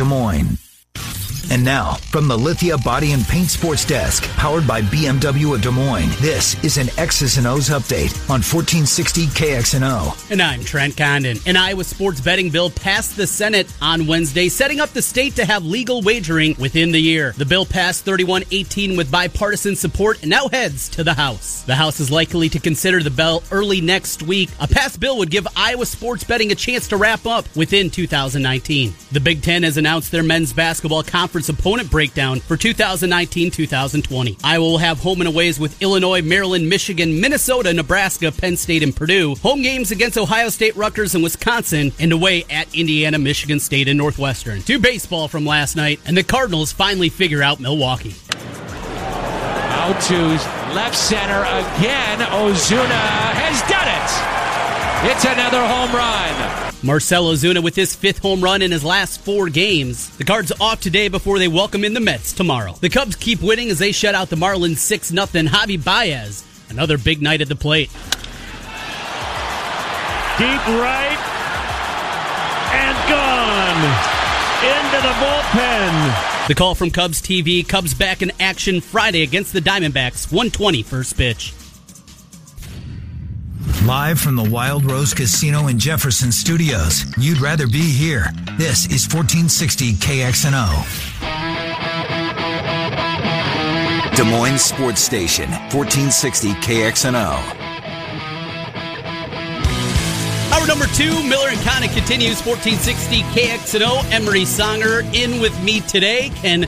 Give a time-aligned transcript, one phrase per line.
[0.00, 0.69] Des Moines.
[1.50, 5.70] And now, from the Lithia Body and Paint Sports Desk, powered by BMW of Des
[5.70, 10.30] Moines, this is an X's and O's update on 1460 KXNO.
[10.30, 11.38] And I'm Trent Condon.
[11.46, 15.44] An Iowa sports betting bill passed the Senate on Wednesday, setting up the state to
[15.44, 17.32] have legal wagering within the year.
[17.36, 21.62] The bill passed 31-18 with bipartisan support and now heads to the House.
[21.62, 24.50] The House is likely to consider the bill early next week.
[24.60, 28.94] A passed bill would give Iowa sports betting a chance to wrap up within 2019.
[29.12, 34.40] The Big Ten has announced their men's basketball conference opponent breakdown for 2019-2020.
[34.42, 38.94] Iowa will have home and aways with Illinois, Maryland, Michigan, Minnesota, Nebraska, Penn State, and
[38.94, 39.36] Purdue.
[39.36, 43.98] Home games against Ohio State, Rutgers, and Wisconsin, and away at Indiana, Michigan State, and
[43.98, 44.62] Northwestern.
[44.62, 48.14] To baseball from last night, and the Cardinals finally figure out Milwaukee.
[49.72, 50.18] Out to
[50.74, 52.18] left center again.
[52.18, 53.00] Ozuna
[53.34, 55.10] has done it.
[55.12, 56.69] It's another home run.
[56.82, 60.16] Marcell Ozuna with his fifth home run in his last four games.
[60.16, 62.72] The Cards off today before they welcome in the Mets tomorrow.
[62.80, 65.26] The Cubs keep winning as they shut out the Marlins 6 0.
[65.26, 67.90] Javi Baez, another big night at the plate.
[70.38, 71.18] Deep right
[72.72, 73.84] and gone
[74.64, 76.48] into the bullpen.
[76.48, 77.66] The call from Cubs TV.
[77.68, 80.32] Cubs back in action Friday against the Diamondbacks.
[80.32, 81.52] 120 first pitch.
[83.86, 87.06] Live from the Wild Rose Casino in Jefferson Studios.
[87.16, 88.26] You'd rather be here.
[88.58, 90.84] This is 1460 KXNO.
[94.14, 97.40] Des Moines Sports Station, 1460 KXNO.
[100.52, 104.12] Hour number two, Miller and Condon continues 1460 KXNO.
[104.12, 106.30] Emery Songer in with me today.
[106.34, 106.66] Ken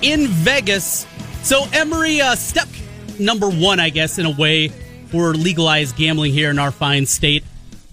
[0.00, 1.06] in Vegas.
[1.42, 2.68] So, Emery, uh, step
[3.18, 4.72] number one, I guess, in a way,
[5.10, 7.44] for legalized gambling here in our fine state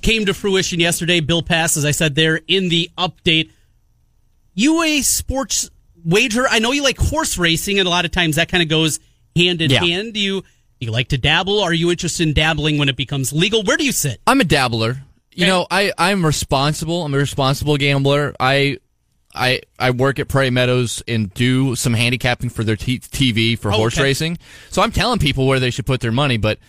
[0.02, 1.20] came to fruition yesterday.
[1.20, 3.50] Bill passed, as I said there in the update.
[4.54, 5.70] You a sports
[6.04, 6.46] wager?
[6.50, 9.00] I know you like horse racing, and a lot of times that kind of goes
[9.36, 9.80] hand in Yeah.
[9.84, 10.14] hand.
[10.14, 11.60] Do you do you like to dabble?
[11.62, 13.64] Are you interested in dabbling when it becomes legal?
[13.64, 14.20] Where do you sit?
[14.28, 15.04] I'm a dabbler.
[15.34, 17.04] You know, I I'm responsible.
[17.04, 18.34] I'm a responsible gambler.
[18.40, 18.78] I
[19.34, 23.70] I I work at Prairie Meadows and do some handicapping for their t- TV for
[23.74, 24.04] Oh, horse okay.
[24.04, 24.38] racing.
[24.70, 26.60] So I'm telling people where they should put their money, but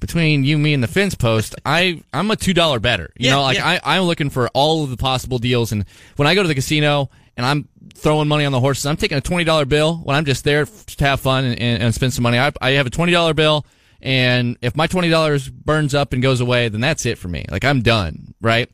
[0.00, 3.12] between you, me, and the fence post, I I'm a two dollar better.
[3.16, 3.80] You Yeah, know, like yeah.
[3.82, 5.72] I I'm looking for all of the possible deals.
[5.72, 5.84] And
[6.16, 9.18] when I go to the casino and I'm throwing money on the horses, I'm taking
[9.18, 12.12] a twenty dollar bill when I'm just there to have fun and, and, and spend
[12.12, 12.38] some money.
[12.38, 13.64] I I have a twenty dollar bill.
[14.02, 17.46] And if my twenty dollars burns up and goes away, then that's it for me.
[17.50, 18.70] Like I'm done, right?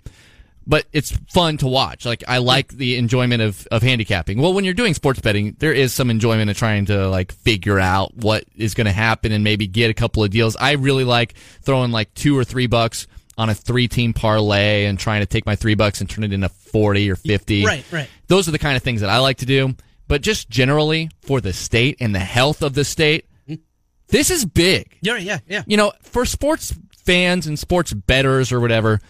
[0.67, 2.05] But it's fun to watch.
[2.05, 4.41] Like I like the enjoyment of, of handicapping.
[4.41, 7.81] Well, when you're doing sports betting, there is some enjoyment of trying to like figure
[7.81, 10.57] out what is going to happen and maybe get a couple of deals.
[10.57, 13.07] I really like throwing like two or three bucks
[13.37, 16.33] on a three team parlay and trying to take my three bucks and turn it
[16.33, 17.65] into 40 or 50.
[17.65, 18.09] Right, right.
[18.29, 19.75] Those are the kind of things that I like to do.
[20.09, 23.63] But just generally for the state and the health of the state, mm-hmm.
[24.09, 24.99] this is big.
[25.01, 25.63] Yeah, yeah, yeah.
[25.67, 26.75] You know, for sports
[27.05, 29.01] fans and sports bettors or whatever,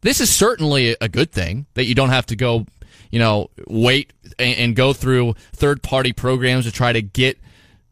[0.00, 2.66] this is certainly a good thing that you don't have to go,
[3.10, 7.38] you know, wait and, and go through third party programs to try to get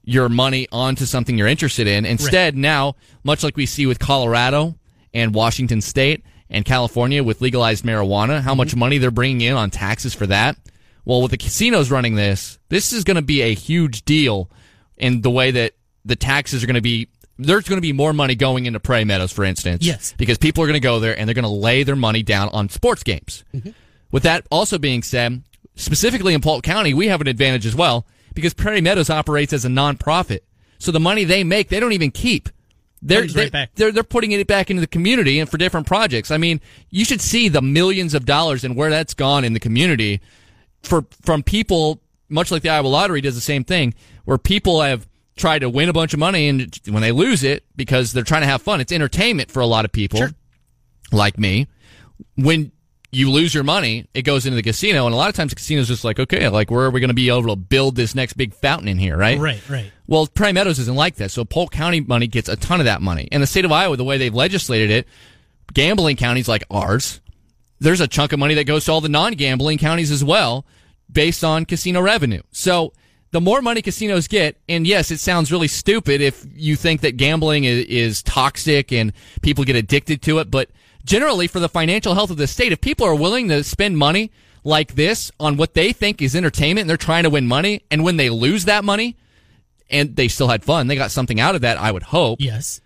[0.05, 2.07] your money onto something you're interested in.
[2.07, 2.95] Instead, now,
[3.25, 4.77] much like we see with Colorado
[5.13, 8.59] and Washington State and California with legalized marijuana, how mm-hmm.
[8.59, 10.57] much money they're bringing in on taxes for that.
[11.05, 14.51] Well, with the casinos running this, this is going to be a huge deal
[14.97, 15.73] in the way that
[16.05, 17.09] the taxes are going to be.
[17.39, 19.85] There's going to be more money going into Prairie Meadows, for instance.
[19.85, 20.15] Yes.
[20.17, 22.49] Because people are going to go there and they're going to lay their money down
[22.51, 23.45] on sports games.
[23.55, 23.71] Mm-hmm.
[24.11, 25.43] With that also being said,
[25.75, 29.65] specifically in Polk County, we have an advantage as well because Prairie Meadows operates as
[29.65, 30.41] a nonprofit.
[30.79, 32.49] So the money they make, they don't even keep.
[33.03, 33.71] They're, right they, back.
[33.75, 36.31] they're they're putting it back into the community and for different projects.
[36.31, 36.61] I mean,
[36.91, 40.21] you should see the millions of dollars and where that's gone in the community
[40.83, 45.07] for from people much like the Iowa lottery does the same thing where people have
[45.37, 48.43] tried to win a bunch of money and when they lose it because they're trying
[48.43, 50.31] to have fun it's entertainment for a lot of people Sure.
[51.13, 51.67] like me
[52.37, 52.73] when
[53.13, 55.57] you lose your money it goes into the casino and a lot of times the
[55.57, 58.15] casino's just like okay like where are we going to be able to build this
[58.15, 59.93] next big fountain in here right Right, right.
[60.07, 61.31] well, Prairie Meadows isn't like that.
[61.31, 63.29] So Polk County money gets a ton of that money.
[63.33, 65.07] And the state of Iowa, the way they've legislated it,
[65.75, 67.21] gambling counties like ours,
[67.81, 70.65] there's a chunk of money that goes to all the non-gambling counties as well,
[71.13, 72.43] based on casino revenue.
[72.53, 72.93] So
[73.33, 77.17] the more money casinos get, and yes, it sounds really stupid if you think that
[77.17, 79.13] gambling is, is toxic and
[79.43, 80.71] people get addicted to it, but
[81.05, 84.31] generally for the financial health of the state, if people are willing to spend money
[84.65, 88.05] like this on what they think is entertainment and they're trying to win money, and
[88.05, 89.17] when they lose that money,
[89.91, 90.87] and they still had fun.
[90.87, 92.41] They got something out of that, I would hope.
[92.41, 92.81] Yes.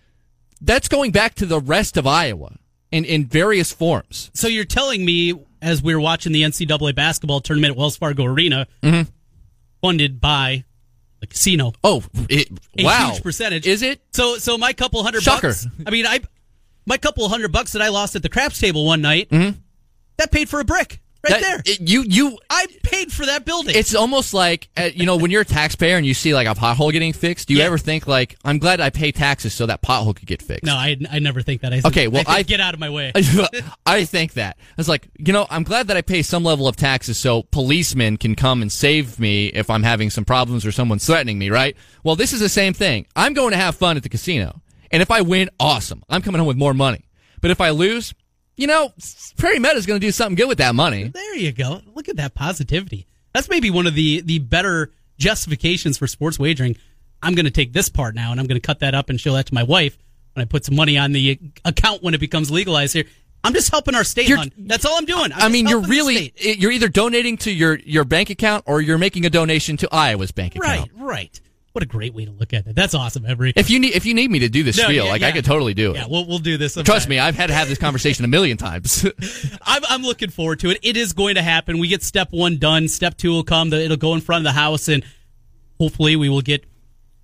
[0.61, 2.57] That's going back to the rest of Iowa
[2.91, 4.29] in, in various forms.
[4.33, 8.25] So you're telling me as we were watching the NCAA basketball tournament at Wells Fargo
[8.25, 9.09] Arena, mm-hmm.
[9.81, 10.63] Funded by
[11.19, 11.73] the casino.
[11.83, 13.11] Oh, it, A wow.
[13.11, 13.67] huge percentage.
[13.67, 14.01] Is it?
[14.13, 15.49] So so my couple hundred Shocker.
[15.49, 15.67] bucks.
[15.85, 16.19] I mean, I
[16.85, 19.29] my couple hundred bucks that I lost at the craps table one night.
[19.29, 19.59] Mm-hmm.
[20.17, 21.31] That paid for a brick right.
[21.31, 21.61] That- there.
[21.65, 23.75] it- you you I paid for that building.
[23.75, 26.53] It's almost like uh, you know when you're a taxpayer and you see like a
[26.53, 27.47] pothole getting fixed.
[27.47, 27.65] Do you Yeah.
[27.67, 30.63] ever think like I'm glad I pay taxes so that pothole could get fixed?
[30.65, 31.73] no, I I never think that.
[31.73, 33.11] I think, Okay, well, I think, I- get out of my way.
[33.85, 36.75] I think that it's like you know I'm glad that I pay some level of
[36.75, 41.05] taxes so policemen can come and save me if I'm having some problems or someone's
[41.05, 41.49] threatening me.
[41.49, 41.75] Right?
[42.03, 43.05] Well, this is the same thing.
[43.15, 46.03] I'm going to have fun at the casino, and if I win, awesome.
[46.09, 47.05] I'm coming home with more money.
[47.41, 48.13] But if I lose,
[48.61, 48.93] you know,
[49.37, 51.05] Prairie Meadow's going to do something good with that money.
[51.07, 51.81] There you go.
[51.95, 53.07] Look at that positivity.
[53.33, 56.77] That's maybe one of the the better justifications for sports wagering.
[57.23, 59.19] I'm going to take this part now and I'm going to cut that up and
[59.19, 59.97] show that to my wife
[60.33, 63.05] when I put some money on the account when it becomes legalized here.
[63.43, 65.33] I'm just helping our state, That's all I'm doing.
[65.33, 68.99] I'm I mean, you're really you're either donating to your your bank account or you're
[68.99, 70.91] making a donation to Iowa's bank account.
[70.95, 71.41] right, right.
[71.73, 72.75] What a great way to look at it.
[72.75, 73.53] That's awesome, Emery.
[73.55, 75.31] If you need if you need me to do this No, spiel, yeah, like I
[75.31, 75.97] could totally do it.
[75.97, 76.75] Yeah, we'll we'll do this.
[76.75, 79.05] Trust me, I've had to have this conversation a million times.
[79.61, 80.79] I'm, I'm looking forward to it.
[80.83, 81.79] It is going to happen.
[81.79, 82.89] We get step one done.
[82.89, 83.71] Step two will come.
[83.71, 85.05] It'll go in front of the house, and
[85.79, 86.65] hopefully, we will get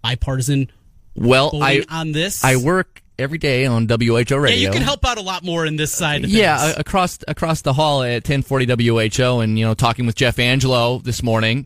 [0.02, 0.72] bipartisan
[1.16, 2.44] well, I on this.
[2.44, 4.38] I work every day on WHO radio.
[4.38, 6.78] Yeah, you can help out a lot more in this side of Yeah, things.
[6.78, 11.22] across across the hall at 1040 WHO, and you know, talking with Jeff Angelo this
[11.24, 11.66] morning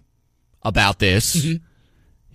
[0.63, 1.36] about this.
[1.36, 1.63] Mm-hmm.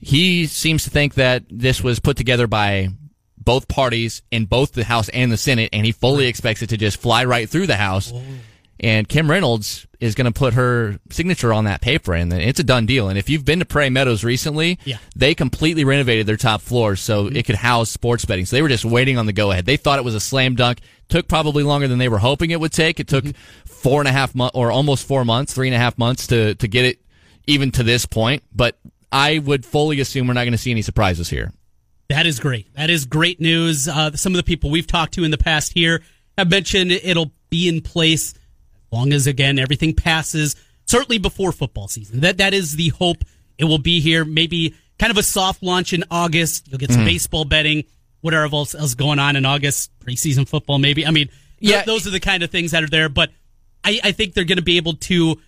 [0.01, 2.91] He seems to think that this was put together by
[3.39, 6.77] both parties in both the House and the Senate, and he fully expects it to
[6.77, 8.13] just fly right through the House.
[8.15, 8.23] Oh.
[8.79, 12.65] And Kim Reynolds is going to put her signature on that paper, and it's a
[12.65, 13.09] done deal.
[13.09, 14.99] And if you've been to Prairie Meadows recently, Yeah.
[15.15, 17.37] they completely renovated their top floor so mm-hmm.
[17.37, 18.45] it could house sports betting.
[18.45, 19.65] So they were just waiting on the go ahead.
[19.65, 20.81] They thought it was a slam dunk.
[21.09, 23.01] Took probably longer than they were hoping it would take.
[23.01, 23.65] It took mm-hmm.
[23.65, 26.55] four and a half months, or almost four months, three and a half months to
[26.57, 27.01] to get it
[27.47, 28.43] even to this point.
[28.55, 28.77] But
[29.13, 31.53] I would fully assume we're not going to see any surprises here.
[32.09, 32.73] That is great.
[32.75, 33.89] That is great news.
[33.89, 36.03] Uh, some of the people we've talked to in the past here
[36.39, 38.39] have mentioned it'll be in place as
[38.93, 40.55] long as again everything passes.
[40.87, 42.21] Certainly before football season.
[42.21, 43.25] That that is the hope.
[43.59, 44.25] It will be here.
[44.25, 46.69] Maybe kind of a soft launch in August.
[46.69, 47.85] You'll get some baseball betting.
[48.21, 51.07] Whatever else is going on in August, preseason football, maybe.
[51.07, 51.37] I mean, th-
[51.73, 51.83] Yeah.
[51.85, 53.09] those are the kind of things that are there.
[53.09, 53.31] But
[53.85, 55.41] I, I think they're going to be able to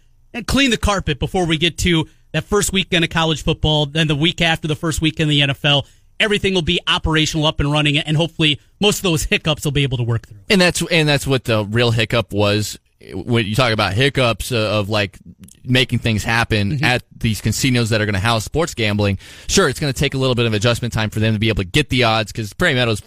[0.47, 4.17] clean the carpet before we get to that first weekend of college football, then the
[4.17, 5.87] week after the first week in the NFL.
[6.21, 9.85] Everything will be operational, up and running, and hopefully most of those hiccups will be
[9.85, 10.41] able to work through.
[10.51, 12.77] And that's and that's what the real hiccup was
[13.15, 15.19] when you talk about hiccups uh, of like
[15.65, 19.19] making things happen at these casinos that are going to house sports gambling.
[19.47, 21.49] Sure, it's going to take a little bit of adjustment time for them to be
[21.49, 23.03] able to get the odds because Prairie Meadows,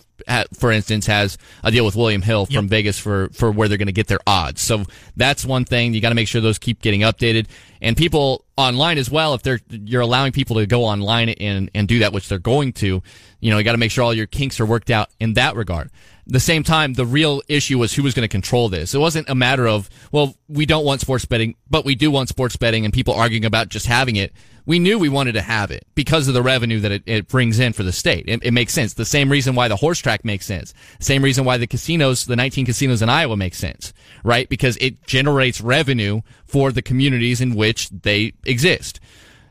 [0.53, 3.87] for instance, has a deal with William Hill from Vegas for for where they're going
[3.87, 4.61] to get their odds.
[4.61, 4.85] So
[5.17, 7.47] that's one thing you got to make sure those keep getting updated.
[7.81, 11.85] And people online as well, if they're you're allowing people to go online and and
[11.87, 13.03] do that, which they're going to,
[13.41, 15.57] you know, you got to make sure all your kinks are worked out in that
[15.57, 15.89] regard
[16.31, 18.95] the same time, the real issue was who was going to control this.
[18.95, 22.29] It wasn't a matter of, well, we don't want sports betting, but we do want
[22.29, 24.31] sports betting and people arguing about just having it.
[24.65, 27.59] We knew we wanted to have it because of the revenue that it, it brings
[27.59, 28.29] in for the state.
[28.29, 28.93] It, it makes sense.
[28.93, 30.73] The same reason why the horse track makes sense.
[31.01, 33.91] Same reason why the casinos, the 19 casinos in Iowa make sense,
[34.23, 34.47] right?
[34.47, 39.01] Because it generates revenue for the communities in which they exist.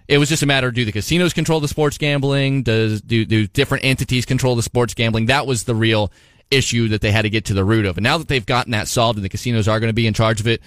[0.08, 2.62] It was just a matter of do the casinos control the sports gambling?
[2.62, 5.26] Does do do different entities control the sports gambling?
[5.26, 6.10] That was the real
[6.50, 7.96] issue that they had to get to the root of.
[7.96, 10.14] And now that they've gotten that solved and the casinos are going to be in
[10.14, 10.60] charge of it,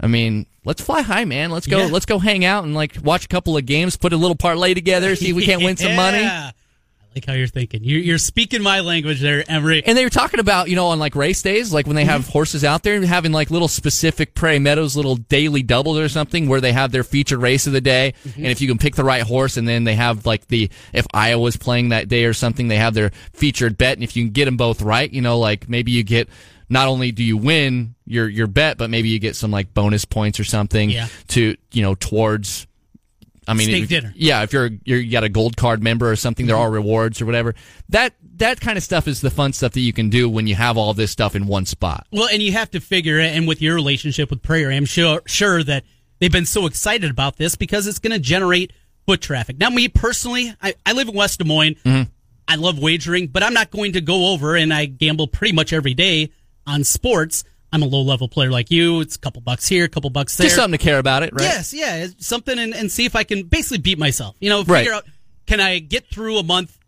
[0.00, 1.50] I mean, let's fly high, man.
[1.50, 1.78] Let's go.
[1.78, 1.92] Yeah.
[1.92, 4.74] Let's go hang out and like watch a couple of games, put a little parlay
[4.74, 6.28] together, see if we can't win some money.
[7.14, 7.82] Like how you're thinking.
[7.82, 9.82] You're, you're speaking my language there, Emery.
[9.84, 12.20] And they were talking about, you know, on like race days, like when they have
[12.22, 12.30] Mm-hmm.
[12.32, 16.48] horses out there, and having like little specific Prairie Meadows little daily doubles or something
[16.48, 18.14] where they have their featured race of the day.
[18.24, 18.40] Mm-hmm.
[18.42, 21.06] And if you can pick the right horse and then they have like the, if
[21.12, 23.94] Iowa's playing that day or something, they have their featured bet.
[23.94, 26.28] And if you can get them both right, you know, like maybe you get,
[26.68, 30.04] not only do you win your, your bet, but maybe you get some like bonus
[30.04, 31.08] points or something Yeah.
[31.28, 32.67] to, you know, towards,
[33.48, 34.12] I mean, Steak if- dinner.
[34.14, 36.64] yeah, if you're, you're you got a gold card member or something, there mm-hmm.
[36.64, 37.54] are rewards or whatever.
[37.88, 40.54] That that kind of stuff is the fun stuff that you can do when you
[40.54, 42.06] have all this stuff in one spot.
[42.12, 43.34] Well, and you have to figure, it.
[43.34, 45.84] and with your relationship with Prairie, I'm sure sure that
[46.18, 48.72] they've been so excited about this because it's going to generate
[49.06, 49.58] foot traffic.
[49.58, 51.76] Now, me personally, I, I live in West Des Moines.
[51.76, 52.10] Mm-hmm.
[52.46, 55.72] I love wagering, but I'm not going to go over and I gamble pretty much
[55.72, 56.30] every day
[56.66, 57.44] on sports.
[57.72, 59.00] I'm a low level player like you.
[59.00, 60.46] It's a couple bucks here, a couple bucks there.
[60.46, 61.42] Just something to care about it, right?
[61.42, 64.36] Yes, yeah, it's something, and, and see if I can basically beat myself.
[64.40, 64.96] You know, figure Right.
[64.98, 65.04] out
[65.46, 66.78] can I get through a month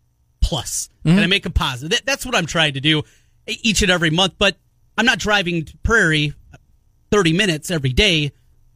[0.41, 0.89] plus?
[1.05, 1.15] Mm-hmm.
[1.17, 1.91] Can I make a positive?
[1.91, 3.03] That, that's what I'm trying to do
[3.47, 4.33] each and every month.
[4.37, 4.57] But
[4.97, 6.33] I'm not driving to Prairie
[7.11, 8.31] 30 minutes every day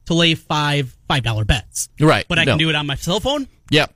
[0.06, 1.90] to lay five $5 bets.
[2.00, 2.26] Right.
[2.28, 2.52] But I No.
[2.54, 3.48] can do it on my cell phone.
[3.72, 3.94] Yep.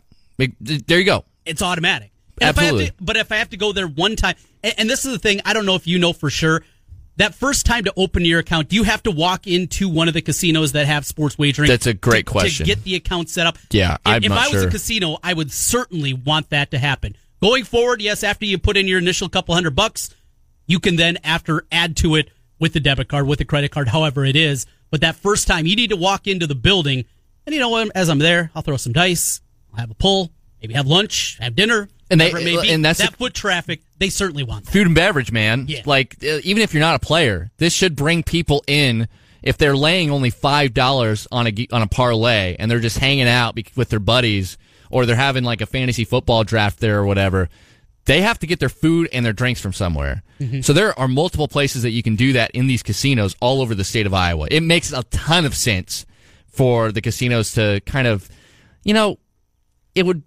[0.60, 1.26] There you go.
[1.46, 2.12] It's automatic.
[2.42, 2.86] And If Absolutely.
[2.86, 5.12] have to, but if I have to go there one time, and, and this is
[5.12, 6.64] the thing, I don't know if you know for sure.
[7.20, 10.14] That first time to open your account, do you have to walk into one of
[10.14, 11.68] the casinos that have sports wagering?
[11.68, 12.66] That's a great to- question.
[12.66, 13.58] To get the account set up.
[13.72, 14.68] Yeah, If- I'm if not I was sure.
[14.70, 17.18] a casino, I would certainly want that to happen.
[17.42, 20.10] Going forward, yes, after you put in your initial couple hundred bucks,
[20.66, 23.90] you can then after add to it with the debit card, with the credit card,
[23.90, 24.66] however it is.
[24.90, 27.04] But that first time, you need to walk into the building,
[27.46, 27.92] and you know what?
[27.96, 29.42] As I'm there, I'll throw some dice,
[29.74, 32.70] I'll have a pull, maybe have lunch, have dinner, And they- be.
[32.70, 33.82] and that's that the- foot traffic.
[33.98, 34.72] They certainly want that.
[34.72, 35.66] food and beverage, man.
[35.68, 35.82] Yeah.
[35.86, 39.08] Like uh, even if you're not a player, this should bring people in.
[39.42, 43.28] If they're laying only five dollars on a on a parlay and they're just hanging
[43.28, 44.58] out with their buddies,
[44.90, 47.48] or they're having like a fantasy football draft there or whatever,
[48.06, 50.24] they have to get their food and their drinks from somewhere.
[50.62, 53.76] So there are multiple places that you can do that in these casinos all over
[53.76, 54.48] the state of Iowa.
[54.50, 56.06] It makes a ton of sense
[56.48, 58.30] for the casinos to kind of,
[58.86, 59.20] you know,
[59.96, 60.24] it would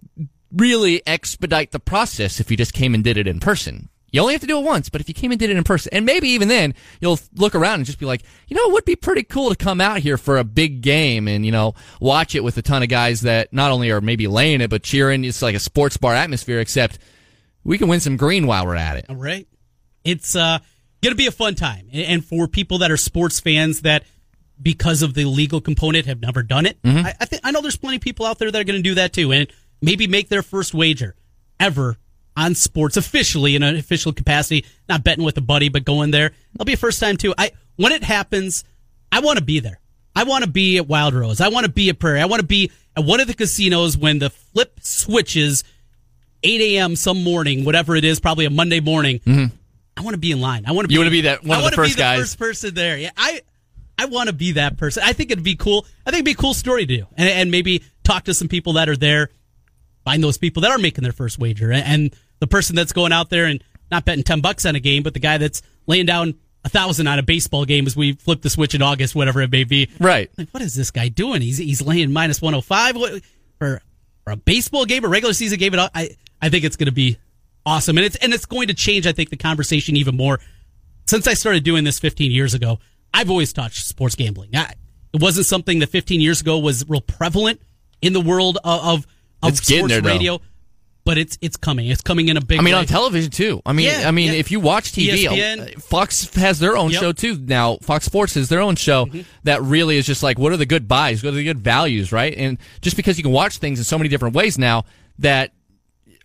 [0.55, 3.89] really expedite the process if you just came and did it in person.
[4.11, 5.63] You only have to do it once, but if you came and did it in
[5.63, 8.73] person, and maybe even then, you'll look around and just be like, you know, it
[8.73, 11.73] would be pretty cool to come out here for a big game and, you know,
[11.99, 14.83] watch it with a ton of guys that not only are maybe laying it, but
[14.83, 15.25] cheering.
[15.25, 16.99] It's like a sports bar atmosphere, except
[17.63, 19.05] we can win some green while we're at it.
[19.09, 19.47] All right.
[20.03, 20.59] It's uh,
[21.01, 21.87] going to be a fun time.
[21.91, 24.03] And- for people that are sports fans that,
[24.61, 27.07] because of the legal component, have never done it, Mm-hmm.
[27.07, 28.83] I, I, think, I know there's plenty of people out there that are going to
[28.87, 29.31] do that too.
[29.31, 29.47] And
[29.83, 31.15] maybe make their first wager
[31.59, 31.97] ever
[32.35, 36.31] on sports officially in an official capacity, not betting with a buddy, but going there.
[36.55, 37.33] It'll be a first time too.
[37.37, 38.63] I When it happens,
[39.11, 39.79] I want to be there.
[40.15, 41.41] I want to be at Wild Rose.
[41.41, 42.21] I want to be at Prairie.
[42.21, 45.63] I want to be at one of the casinos when the flip switches
[46.43, 46.95] 8 a.m.
[46.95, 49.19] some morning, whatever it is, probably a Monday morning.
[49.19, 49.55] Mm-hmm.
[49.95, 50.65] I want to be in line.
[50.67, 50.87] I want to.
[50.87, 52.19] Be, You wanna be that- one I of the first be the guys.
[52.19, 52.97] first person there.
[52.97, 53.41] Yeah, I.
[53.97, 55.03] I want to be that person.
[55.05, 55.85] I think it'd be cool.
[56.05, 58.47] I think it'd be a cool story to do, and, and maybe talk to some
[58.47, 59.29] people that are there.
[60.03, 63.29] Find those people that are making their first wager, and, the person that's going out
[63.29, 66.35] there and not betting ten bucks on a game, but the guy that's laying down
[66.65, 69.49] a thousand on a baseball game as we flip the switch in August, whatever it
[69.49, 69.89] may be.
[69.97, 70.29] Right.
[70.37, 71.41] Like, what is this guy doing?
[71.41, 72.97] He's he's laying minus one hundred five
[73.59, 73.81] for
[74.25, 75.73] for a baseball game, a regular season game.
[75.73, 77.17] It I I think it's going to be
[77.65, 79.07] awesome, and it's and it's going to change.
[79.07, 80.39] I think the conversation even more.
[81.05, 82.79] Since I started doing this 15 years ago,
[83.13, 84.55] I've always touched sports gambling.
[84.55, 84.73] I,
[85.13, 87.61] it wasn't something that 15 years ago was real prevalent
[88.01, 89.07] in the world of of,
[89.43, 90.09] of It's getting sports there, though.
[90.09, 90.41] radio,
[91.05, 91.87] but it's it's coming.
[91.87, 92.59] It's coming in a big.
[92.59, 92.79] I mean, way.
[92.79, 93.61] on television too.
[93.65, 94.39] I mean, Yeah, I mean, yeah.
[94.39, 95.75] if you watch TV, ESPN.
[95.75, 97.01] uh, Fox has their own Yep.
[97.01, 97.37] show too.
[97.37, 99.21] Now, Fox Sports has their own show Mm-hmm.
[99.43, 101.23] that really is just like, what are the good buys?
[101.23, 102.33] What are the good values, right?
[102.35, 104.85] And just because you can watch things in so many different ways now,
[105.19, 105.51] that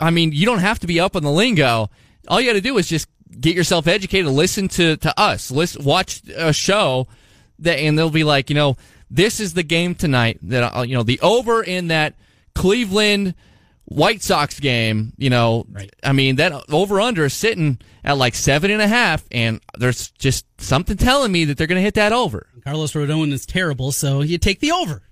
[0.00, 1.90] I mean, you don't have to be up on the lingo.
[2.28, 3.08] All you got to do is just
[3.40, 7.08] get yourself educated, listen to to us, listen, watch a show
[7.58, 8.76] that, and they'll be like, you know,
[9.10, 12.14] this is the game tonight that you know the over in that
[12.58, 13.34] Cleveland
[13.86, 15.12] White Sox game.
[15.16, 15.90] You know, Right.
[16.02, 20.10] I mean that over under is sitting at like seven and a half, and there's
[20.12, 22.46] just something telling me that they're going to hit that over.
[22.64, 25.02] Carlos Rodon is terrible, so you take the over.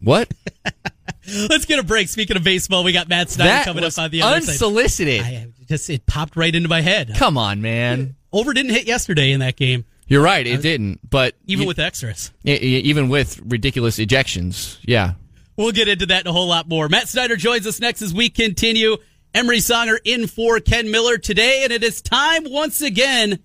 [0.00, 0.32] What?
[1.48, 2.08] Let's get a break.
[2.08, 4.50] Speaking of baseball, we got Matt Snyder that coming up on the other side.
[4.52, 5.54] unsolicited.
[5.68, 7.12] Just it popped right into my head.
[7.16, 8.16] Come on, man.
[8.32, 10.44] Over didn't hit yesterday in that game, You're right.
[10.46, 12.32] It didn't, but even you- with extras.
[12.44, 15.14] even with ridiculous ejections, yeah.
[15.56, 16.88] We'll get into that and a whole lot more.
[16.88, 18.96] Matt Snyder joins us next as we continue.
[19.34, 23.38] Emery Songer in for Ken Miller today, and it is time once again.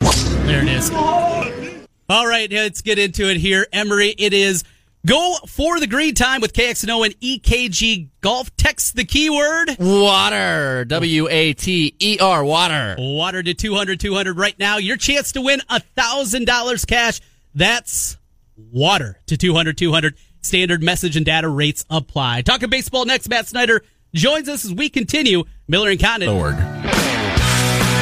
[0.00, 0.90] There it is.
[2.08, 3.66] All right, let's get into it here.
[3.72, 4.62] Emery, it is
[5.06, 8.54] go for the green time with KXNO and EKG Golf.
[8.56, 10.84] Text the keyword Water.
[10.84, 12.44] W A T E R.
[12.44, 12.96] Water.
[12.98, 14.76] water to 200 200 right now.
[14.76, 17.20] Your chance to win a $1,000 cash.
[17.54, 18.18] That's
[18.56, 20.14] water to 200 200.
[20.44, 22.42] Standard message and data rates apply.
[22.42, 23.28] Talking baseball next.
[23.28, 23.82] Matt Snyder
[24.12, 25.44] joins us as we continue.
[25.66, 26.28] Miller and Condon.
[26.28, 26.56] Org.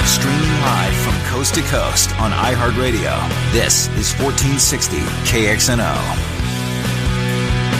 [0.05, 3.53] Streaming live from coast to coast on iHeartRadio.
[3.53, 4.97] This is 1460
[5.31, 5.95] KXNO.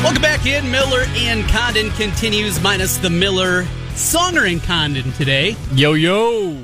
[0.05, 0.71] Welcome back in.
[0.71, 3.65] Miller and Condon continues minus the Miller
[3.95, 5.57] Songer and Condon today.
[5.75, 6.57] Yo yo.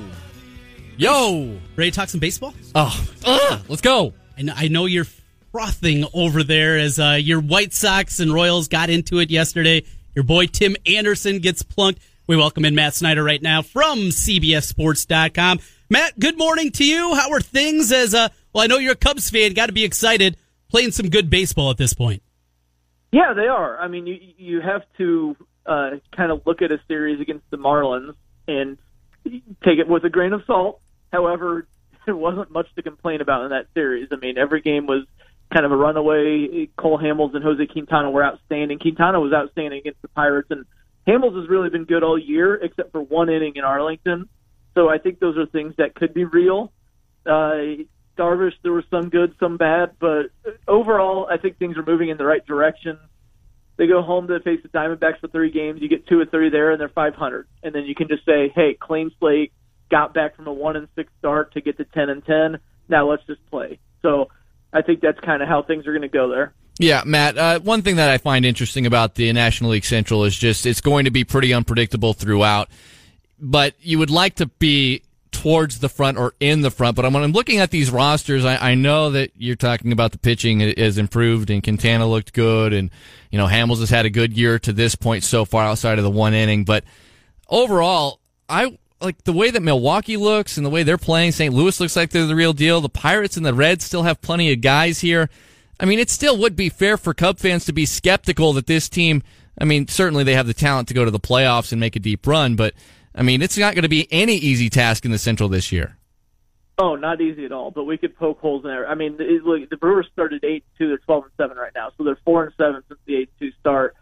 [0.96, 1.58] Yo.
[1.74, 2.54] Ready to talk some baseball?
[2.76, 3.08] Oh.
[3.26, 3.60] Ugh.
[3.68, 4.14] Let's go.
[4.36, 5.06] I know, I know you're
[5.58, 9.82] frothing over there as uh, your White Sox and Royals got into it yesterday.
[10.14, 12.00] Your boy Tim Anderson gets plunked.
[12.28, 15.58] We welcome in Matt Snyder right now from CBSSports.com.
[15.90, 17.12] Matt, good morning to you.
[17.16, 17.90] How are things?
[17.90, 19.52] As uh, well, I know you're a Cubs fan.
[19.52, 20.36] Got to be excited
[20.68, 22.22] playing some good baseball at this point.
[23.10, 23.80] Yeah, they are.
[23.80, 25.34] I mean, you you have to
[25.66, 28.14] uh, kind of look at a series against the Marlins
[28.46, 28.78] and
[29.64, 30.80] take it with a grain of salt.
[31.12, 31.66] However,
[32.06, 34.10] there wasn't much to complain about in that series.
[34.12, 35.04] I mean, every game was
[35.52, 36.68] kind of a runaway.
[36.76, 38.78] Cole Hamels and Jose Quintana were outstanding.
[38.78, 40.64] Quintana was outstanding against the Pirates, and
[41.06, 44.28] Hamels has really been good all year, except for one inning in Arlington.
[44.74, 46.72] So I think those are things that could be real.
[47.26, 47.82] Uh,
[48.18, 50.26] Darvish, there was some good, some bad, but
[50.66, 52.98] overall, I think things are moving in the right direction.
[53.76, 55.80] They go home to face the Diamondbacks for three games.
[55.80, 57.46] You get two or three there, and they're 500.
[57.62, 59.52] And then you can just say, "Hey, clean slate,
[59.88, 62.58] got back from a one and six start to get to 10 and 10.
[62.88, 64.30] Now let's just play." So
[64.72, 66.52] I think that's kind of how things are going to go there.
[66.78, 67.36] Yeah, Matt.
[67.36, 70.80] Uh, one thing that I find interesting about the National League Central is just it's
[70.80, 72.68] going to be pretty unpredictable throughout.
[73.40, 76.96] But you would like to be towards the front or in the front.
[76.96, 80.18] But when I'm looking at these rosters, I, I know that you're talking about the
[80.18, 82.90] pitching has improved and Quintana looked good, and
[83.30, 86.04] you know Hamels has had a good year to this point so far outside of
[86.04, 86.64] the one inning.
[86.64, 86.84] But
[87.48, 91.32] overall, I like the way that Milwaukee looks and the way they're playing.
[91.32, 91.54] St.
[91.54, 92.80] Louis looks like they're the real deal.
[92.80, 95.30] The Pirates and the Reds still have plenty of guys here.
[95.80, 98.88] I mean, it still would be fair for Cub fans to be skeptical that this
[98.88, 99.22] team.
[99.60, 102.00] I mean, certainly they have the talent to go to the playoffs and make a
[102.00, 102.74] deep run, but
[103.14, 105.96] I mean, it's not going to be any easy task in the Central this year.
[106.78, 107.72] Oh, not easy at all.
[107.72, 108.88] But we could poke holes in there.
[108.88, 110.88] I mean, look, the Brewers started eight two.
[110.88, 113.50] They're twelve and seven right now, so they're four and seven since the eight two
[113.58, 113.96] start.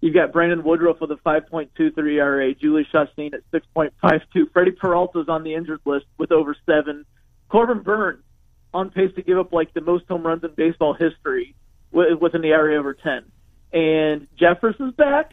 [0.00, 4.52] You've got Brandon Woodruff with a 5.23 ERA, Jhoulys Chacin at 6.52.
[4.52, 7.04] Freddie Peralta's on the injured list with over seven.
[7.48, 8.22] Corbin Burnes
[8.72, 11.54] on pace to give up like the most home runs in baseball history
[11.90, 13.24] with, with an ERA over 10.
[13.72, 15.32] And Jeffress is back.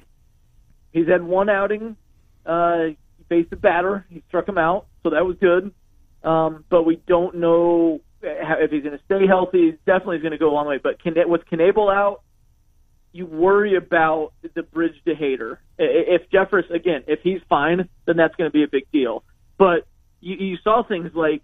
[0.91, 1.95] He's had one outing.
[2.45, 2.85] Uh,
[3.17, 4.05] he faced a batter.
[4.09, 5.73] He struck him out, so that was good.
[6.23, 9.71] Um, but we don't know if he's going to stay healthy.
[9.71, 10.79] He's definitely going to go a long way.
[10.81, 12.21] But can, with Knebel out,
[13.15, 15.57] you worry about the bridge to Hader.
[15.77, 19.23] If Jeffress, again, if he's fine, then that's going to be a big deal.
[19.57, 19.87] But
[20.19, 21.41] you, you saw things like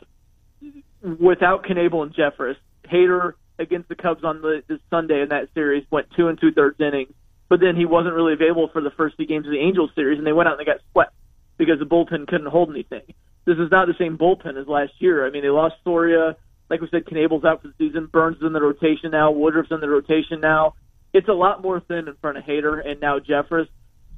[1.02, 2.58] without Knebel and Jeffress,
[2.92, 6.52] Hader against the Cubs on the, the Sunday in that series went two and two
[6.52, 7.14] thirds innings,
[7.48, 10.18] but then he wasn't really available for the first two games of the Angels series,
[10.18, 11.14] and they went out and they got swept
[11.58, 13.14] because the bullpen couldn't hold anything.
[13.46, 15.26] This is not the same bullpen as last year.
[15.26, 16.36] I mean, they lost Soria.
[16.70, 18.08] Like we said, Knebel's out for the season.
[18.08, 19.32] Burnes is in the rotation now.
[19.32, 20.76] Woodruff's in the rotation now
[21.14, 23.68] it's a lot more thin in front of Hader and now Jeffress.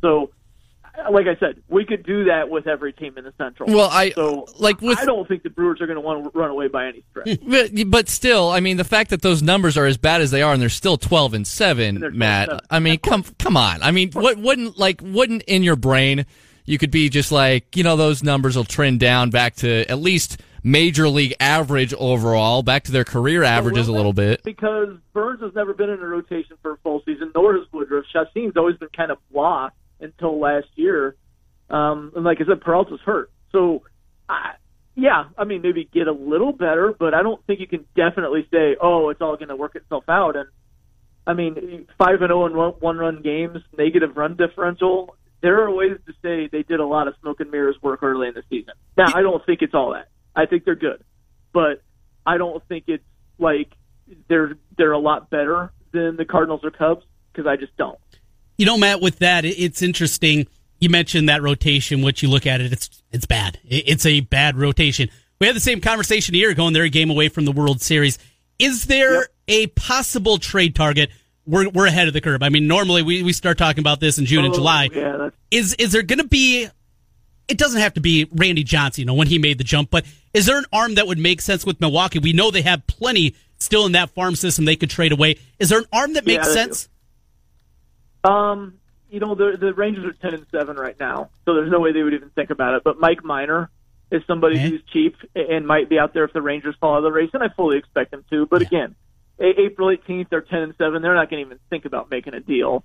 [0.02, 0.32] So,
[1.12, 3.74] like I said, we could do that with every team in the Central.
[3.74, 6.38] Well, I so like with, I don't think the Brewers are going to want to
[6.38, 7.40] run away by any stretch.
[7.48, 10.42] But, but, still, I mean, the fact that those numbers are as bad as they
[10.42, 12.50] are, and they're still twelve and seven, and Matt.
[12.50, 12.66] Seven.
[12.70, 13.82] I mean, come come on.
[13.82, 16.26] I mean, what wouldn't like wouldn't in your brain
[16.66, 20.00] you could be just like you know those numbers will trend down back to at
[20.00, 24.44] least major league average overall, back to their career averages a little bit.
[24.44, 28.06] Because Burnes has never been in a rotation for a full season, nor has Woodruff.
[28.12, 31.16] Chacin's always been kind of blah until last year.
[31.70, 33.32] Um, and like I said, Peralta's hurt.
[33.52, 33.84] So,
[34.30, 34.54] I,
[34.96, 38.48] yeah, I mean, maybe get a little better, but I don't think you can definitely
[38.52, 40.36] say, oh, it's all going to work itself out.
[40.36, 40.48] And
[41.26, 45.16] I mean, five and zero oh in one run games, negative run differential.
[45.44, 48.30] There are ways to say they did a lot of smoke and mirrors work early
[48.30, 48.74] in the season.
[48.98, 50.08] Now, I don't think it's all that.
[50.34, 51.04] I think they're good,
[51.52, 51.84] but
[52.26, 53.04] I don't think it's
[53.38, 53.74] like
[54.30, 58.00] they're they're a lot better than the Cardinals or Cubs because I just don't.
[58.58, 60.48] You know, Matt, with that, it's interesting.
[60.80, 62.02] You mentioned that rotation.
[62.02, 63.60] Which you look at it, it's it's bad.
[63.66, 65.10] It's a bad rotation.
[65.42, 67.52] We had the same conversation a year ago, and they're a game away from the
[67.52, 68.18] World Series.
[68.60, 69.28] Is there yep.
[69.50, 71.10] a possible trade target?
[71.46, 72.42] We're, we're ahead of the curve.
[72.42, 74.90] I mean, normally we, we start talking about this in June oh, and July.
[74.94, 76.70] Yeah, is is there going to be
[77.48, 80.06] it doesn't have to be Randy Johnson, you know, when he made the jump, but
[80.34, 82.20] is there an arm that would make sense with Milwaukee?
[82.20, 85.38] We know they have plenty still in that farm system they could trade away.
[85.60, 86.90] Is there an arm that makes yeah, sense?
[88.24, 88.80] Um,
[89.10, 91.92] you know, the the Rangers are ten and seven right now, so there's no way
[91.92, 92.84] they would even think about it.
[92.84, 93.70] But Mike Minor
[94.12, 97.04] is somebody who's cheap and might be out there if the Rangers fall out of
[97.04, 98.46] the race, and I fully expect them to.
[98.46, 98.68] But yeah.
[98.68, 98.96] again,
[99.40, 101.02] April 18th, they're 10 and seven.
[101.02, 102.84] They're not going to even think about making a deal.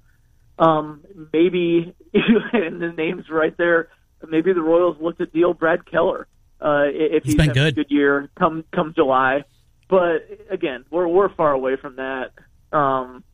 [0.58, 3.90] Um, maybe, and the name's right there
[4.26, 6.26] maybe the Royals look to deal Brad Keller
[6.60, 7.68] uh, if he's, he's been good.
[7.68, 9.44] a good year come come July.
[9.88, 12.32] But again, we're we're far away from that.
[12.72, 13.24] Um,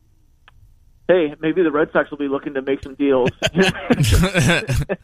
[1.07, 3.29] hey, maybe the Red Sox will be looking to make some deals.
[3.43, 4.97] it,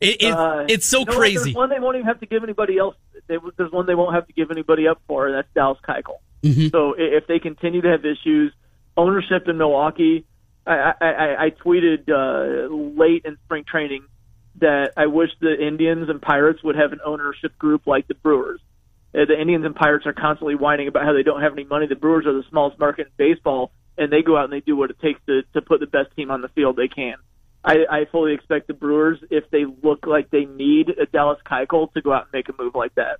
[0.00, 1.36] it, uh, it's so you know crazy.
[1.36, 2.96] There's one they won't even have to give anybody else.
[3.28, 6.18] They, there's one they won't have to give anybody up for, and that's Dallas Keuchel.
[6.42, 6.68] Mm-hmm.
[6.68, 8.52] So if they continue to have issues,
[8.96, 10.24] ownership in Milwaukee.
[10.66, 14.04] I, I, I tweeted uh, late in spring training
[14.60, 18.60] that I wish the Indians and Pirates would have an ownership group like the Brewers.
[19.14, 21.86] Uh, the Indians and Pirates are constantly whining about how they don't have any money.
[21.86, 24.76] The Brewers are the smallest market in baseball, and they go out and they do
[24.76, 27.14] what it takes to to put the best team on the field they can.
[27.64, 31.92] I, I fully expect the Brewers, if they look like they need a Dallas Keuchel,
[31.92, 33.18] to go out and make a move like that.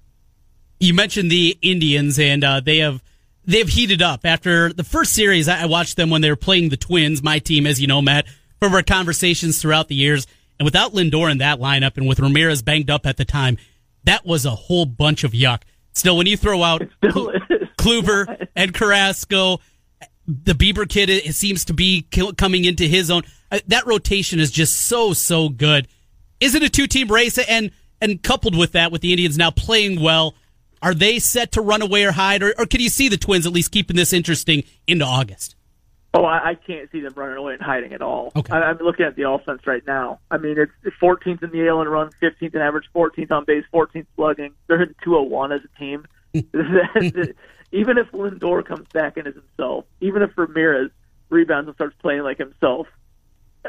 [0.79, 3.03] You mentioned the Indians, and uh, they have
[3.45, 5.49] they've heated up after the first series.
[5.49, 8.27] I watched them when they were playing the Twins, my team, as you know, Matt,
[8.59, 10.27] from our conversations throughout the years.
[10.59, 13.57] And without Lindor in that lineup, and with Ramirez banged up at the time,
[14.05, 15.63] that was a whole bunch of yuck.
[15.93, 19.61] Still, when you throw out Kluber and Carrasco,
[20.27, 22.03] the Bieber kid it seems to be
[22.37, 23.23] coming into his own.
[23.67, 25.89] That rotation is just so so good.
[26.39, 27.37] Is it a two team race?
[27.39, 30.35] And and coupled with that, with the Indians now playing well,
[30.83, 33.47] are they set to run away or hide, or, or can you see the Twins
[33.47, 35.57] at least keeping this interesting into August?
[36.13, 38.33] Oh, I, I can't see them running away and hiding at all.
[38.35, 38.53] Okay.
[38.53, 40.19] I, I'm looking at the offense right now.
[40.31, 43.65] I mean, it's 14th in the AL and run, 15th in average, 14th on base,
[43.73, 44.53] 14th slugging.
[44.67, 46.07] They're hitting 201 as a team.
[47.73, 50.91] even if Lindor comes back and is himself, even if Ramirez
[51.29, 52.89] rebounds and starts playing like himself,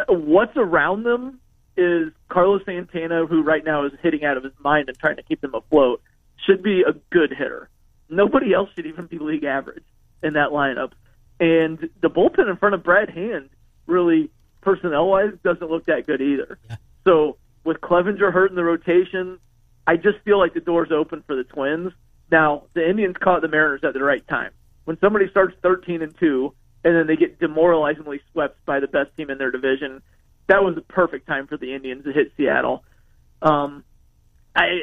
[0.08, 1.40] what's around them
[1.78, 5.24] is Carlos Santana, who right now is hitting out of his mind and trying to
[5.24, 6.02] keep them afloat,
[6.46, 7.70] should be a good hitter.
[8.10, 9.84] Nobody else should even be league average
[10.22, 10.92] in that lineup.
[11.40, 13.50] And the bullpen in front of Brad Hand
[13.88, 14.30] really,
[14.62, 16.58] personnel wise, doesn't look that good either.
[16.70, 16.76] Yeah.
[17.06, 19.40] So with Clevinger hurt in the rotation,
[19.88, 21.92] I just feel like the door's open for the Twins.
[22.32, 24.52] Now, the Indians caught the Mariners at the right time.
[24.86, 29.16] When somebody starts 13 and 2 and then they get demoralizingly swept by the best
[29.18, 30.02] team in their division,
[30.48, 32.84] that was the perfect time for the Indians to hit Seattle.
[33.42, 33.84] Um,
[34.56, 34.82] I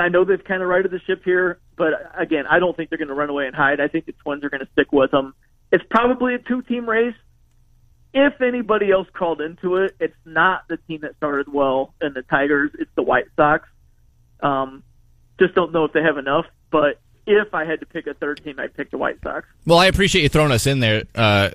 [0.00, 2.98] I know they've kind of righted the ship here, but again, I don't think they're
[2.98, 3.80] going to run away and hide.
[3.80, 5.34] I think the Twins are going to stick with them.
[5.70, 7.14] It's probably a two-team race.
[8.14, 12.22] If anybody else crawled into it, it's not the team that started well in the
[12.22, 12.70] Tigers.
[12.78, 13.66] It's the White Sox.
[14.40, 14.82] Um,
[15.38, 16.44] just don't know if they have enough.
[16.70, 19.46] But if I had to pick a third team, I'd pick the White Sox.
[19.64, 21.50] Well, I appreciate you throwing us in there, uh,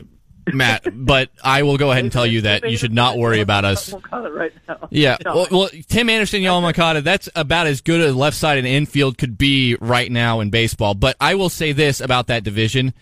[0.53, 3.65] Matt, but I will go ahead and tell you that you should not worry about
[3.65, 3.93] us.
[4.11, 4.87] Right now.
[4.89, 5.17] Yeah.
[5.25, 9.17] Well, well, Tim Anderson, Yoan Moncada, that's about as good a left side and infield
[9.17, 10.93] could be right now in baseball.
[10.93, 12.93] But I will say this about that division: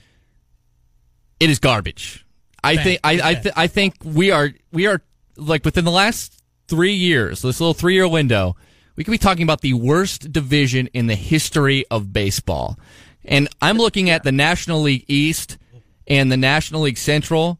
[1.39, 2.25] it is garbage.
[2.63, 5.01] I think I I, th- I think we are we are
[5.37, 8.55] like within the last three years, this little three year window,
[8.95, 12.79] we could be talking about the worst division in the history of baseball.
[13.23, 15.57] And I'm looking at the National League East
[16.07, 17.59] and the National League Central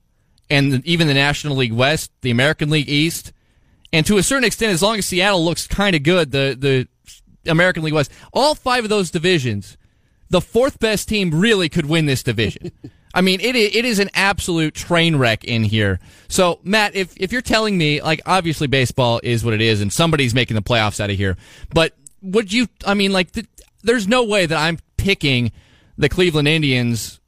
[0.50, 3.34] and even the National League West, the American League East.
[3.92, 7.52] And to a certain extent, as long as Seattle looks kind of good, the, the
[7.52, 9.78] American League West, all five of those divisions,
[10.30, 12.72] the fourth best team really could win this division.
[13.16, 16.02] I mean, it it is an absolute train wreck in here.
[16.28, 19.92] So, Matt, if if you're telling me, like, obviously baseball is what it is, and
[19.92, 21.38] somebody's making the playoffs out of here,
[21.74, 22.68] but would you?
[22.86, 23.48] I mean, like, th-
[23.84, 25.54] there's no way that I'm picking
[25.98, 27.22] the Cleveland Indians.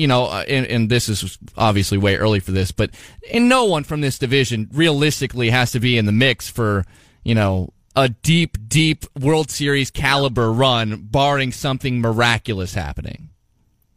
[0.00, 2.90] You know, uh, and, and this is obviously way early for this, but
[3.30, 6.86] and no one from this division realistically has to be in the mix for
[7.22, 13.28] you know a deep, deep World Series caliber run, barring something miraculous happening.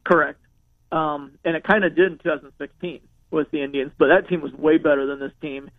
[0.03, 0.39] Correct.
[0.91, 2.99] Um, and it kind of did in 2016
[3.31, 5.71] with the Indians, but that team was way better than this team.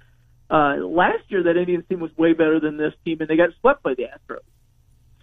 [0.51, 3.51] Uh, last year, that Indians team was way better than this team, and they got
[3.61, 4.41] swept by the Astros.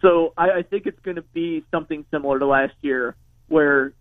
[0.01, 3.15] So I, I think it's going to be something similar to last year,
[3.47, 3.93] where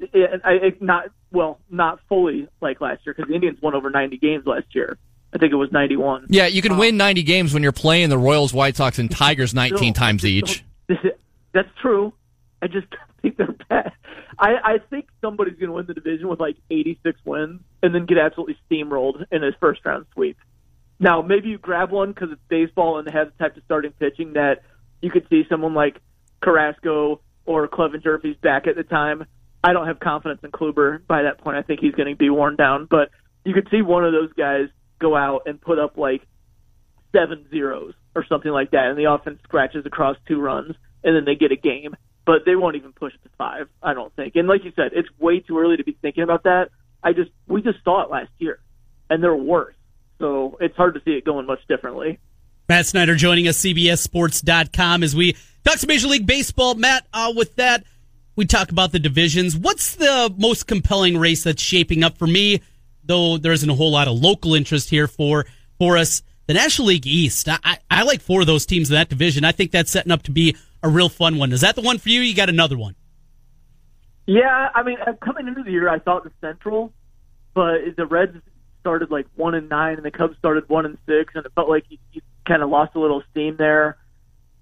[0.00, 4.18] it, it, not well, not fully like last year, because the Indians won over 90
[4.18, 4.98] games last year.
[5.32, 6.26] I think it was 91.
[6.28, 9.10] Yeah, you can um, win 90 games when you're playing the Royals, White Sox, and
[9.16, 10.64] Tigers 19 times each.
[11.52, 12.12] That's true.
[12.62, 12.86] I just
[13.22, 13.92] think they're bad.
[14.38, 18.06] I, I think somebody's going to win the division with like 86 wins and then
[18.06, 20.38] get absolutely steamrolled in his first round sweep.
[20.98, 23.92] Now, maybe you grab one because it's baseball and they have the type of starting
[23.92, 24.62] pitching that
[25.00, 26.00] you could see someone like
[26.42, 29.26] Carrasco or Clevinger if he's back at the time.
[29.62, 31.56] I don't have confidence in Kluber by that point.
[31.56, 33.10] I think he's going to be worn down, but
[33.44, 34.68] you could see one of those guys
[34.98, 36.22] go out and put up like
[37.12, 41.24] seven zeros or something like that, and the offense scratches across two runs, and then
[41.24, 41.94] they get a game
[42.30, 44.36] but they won't even push to five, I don't think.
[44.36, 46.68] And like you said, it's way too early to be thinking about that.
[47.02, 48.60] I just we just saw it last year,
[49.08, 49.74] and they're worse.
[50.20, 52.20] So it's hard to see it going much differently.
[52.68, 56.74] Matt Snyder joining us, CBSSports.com, as we talk some Major League Baseball.
[56.74, 57.84] Matt, uh, with that,
[58.40, 59.54] we talk about the divisions.
[59.54, 62.62] What's the most compelling race that's shaping up for me?
[63.04, 65.44] Though there isn't a whole lot of local interest here for
[65.78, 66.22] for us.
[66.46, 67.48] The National League East.
[67.50, 69.44] I, I, like four of those teams in that division.
[69.44, 71.52] I think that's setting up to be a real fun one.
[71.52, 72.22] Is that the one for you?
[72.22, 72.96] You got another one?
[74.26, 76.94] Yeah, I mean, uh, coming into the year, I thought the Central,
[77.52, 78.38] but the Reds
[78.80, 81.68] started like one and nine, and the Cubs started one and six, and it felt
[81.68, 83.98] like you, you kind of lost a little steam there.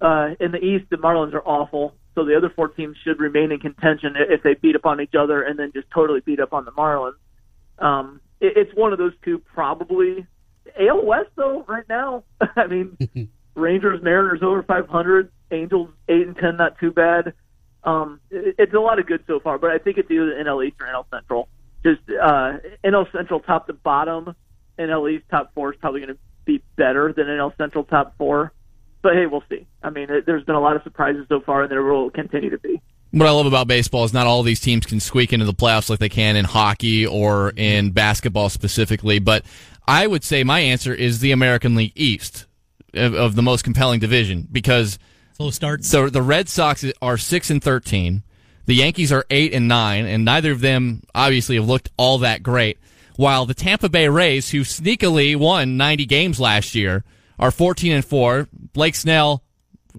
[0.00, 3.52] Uh, in the East, the Marlins are awful, so the other four teams should remain
[3.52, 6.52] in contention if they beat up on each other and then just totally beat up
[6.52, 7.12] on the Marlins.
[7.78, 10.26] Um, it, it's one of those two, probably.
[10.80, 12.24] AL West, though, right now,
[12.56, 12.96] I mean,
[13.54, 17.34] Rangers, Mariners over 500 Angels eight and ten, not too bad.
[17.84, 20.66] Um, it, it's a lot of good so far, but I think it's either NL
[20.66, 21.48] East or NL Central.
[21.84, 22.54] Just uh,
[22.84, 24.34] NL Central top to bottom,
[24.76, 28.52] NL East top four is probably going to be better than NL Central top four.
[29.02, 29.66] But hey, we'll see.
[29.82, 32.50] I mean, it, there's been a lot of surprises so far, and there will continue
[32.50, 32.80] to be.
[33.10, 35.88] What I love about baseball is not all these teams can squeak into the playoffs
[35.88, 39.18] like they can in hockey or in basketball specifically.
[39.18, 39.44] But
[39.86, 42.46] I would say my answer is the American League East
[42.92, 44.98] of, of the most compelling division because
[45.32, 45.88] slow starts.
[45.88, 48.24] So the Red Sox are six and thirteen.
[48.66, 52.42] The Yankees are eight and nine, and neither of them obviously have looked all that
[52.42, 52.76] great.
[53.16, 57.02] While the Tampa Bay Rays, who sneakily won 90 games last year,
[57.38, 58.48] are 14 and four.
[58.72, 59.42] Blake Snell,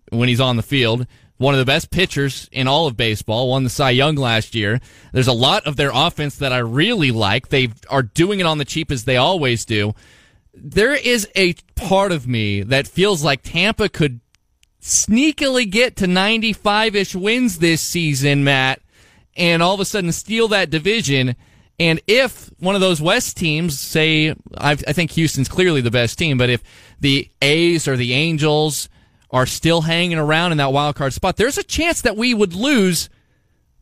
[0.10, 3.64] when he's on the field, one of the best pitchers in all of baseball, won
[3.64, 4.80] the Cy Young last year.
[5.14, 7.48] There's a lot of their offense that I really like.
[7.48, 9.94] They are doing it on the cheap as they always do.
[10.54, 14.20] There is a part of me that feels like Tampa could
[14.82, 18.82] sneakily get to 95 ish wins this season, Matt,
[19.38, 21.38] and all of a sudden steal that division.
[21.80, 26.20] And if one of those West teams, say, I, I think Houston's clearly the best
[26.20, 26.62] team, but if
[27.00, 28.90] the A's or the Angels
[29.32, 32.54] are still hanging around in that wild card spot, there's a chance that we would
[32.54, 33.10] lose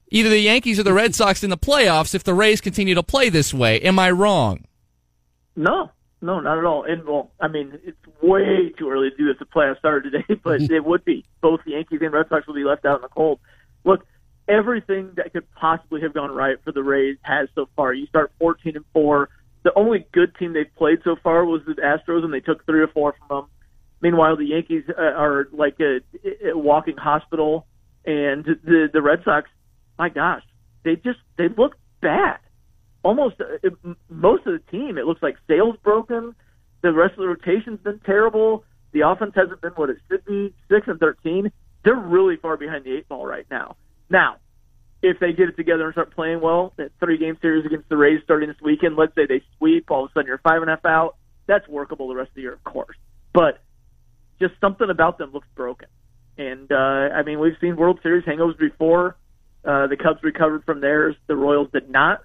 [0.10, 3.04] either the Yankees or the Red Sox in the playoffs if the Rays continue to
[3.04, 3.80] play this way.
[3.82, 4.66] Am I wrong?
[5.56, 5.90] No,
[6.22, 6.84] no, not at all.
[6.84, 9.40] And well, I mean, it's way too early to do this.
[9.40, 10.74] The playoffs started today, but mm-hmm.
[10.74, 11.26] it would be.
[11.42, 13.40] Both the Yankees and Red Sox will be left out in the cold.
[13.84, 14.06] Look,
[14.48, 17.94] everything that could possibly have gone right for the Rays has so far.
[17.94, 19.30] You start 14 and four.
[19.64, 22.82] The only good team they've played so far was the Astros, and they took three
[22.82, 23.48] or four from them.
[24.02, 26.00] Meanwhile, the Yankees uh, are like a,
[26.50, 27.66] a walking hospital,
[28.06, 29.50] and the the Red Sox,
[29.98, 30.44] my gosh,
[30.84, 32.38] they just they look bad.
[33.04, 33.68] Almost uh,
[34.10, 36.36] most of the team, it looks like Sale's broken.
[36.82, 38.64] The rest of the rotation's been terrible.
[38.92, 40.54] The offense hasn't been what it should be.
[40.70, 41.52] Six and thirteen,
[41.84, 43.76] they're really far behind the eight ball right now.
[44.10, 44.38] Now,
[45.02, 47.98] if they get it together and start playing well, that three game series against the
[47.98, 50.70] Rays starting this weekend, let's say they sweep, all of a sudden you're five and
[50.70, 51.16] a half out.
[51.46, 52.98] That's workable the rest of the year, of course.
[53.34, 53.62] But
[54.40, 55.88] just something about them looks broken.
[56.38, 59.18] And uh, I mean, we've seen World Series hangovers before.
[59.64, 61.16] Uh, the Cubs recovered from theirs.
[61.28, 62.22] The Royals did not.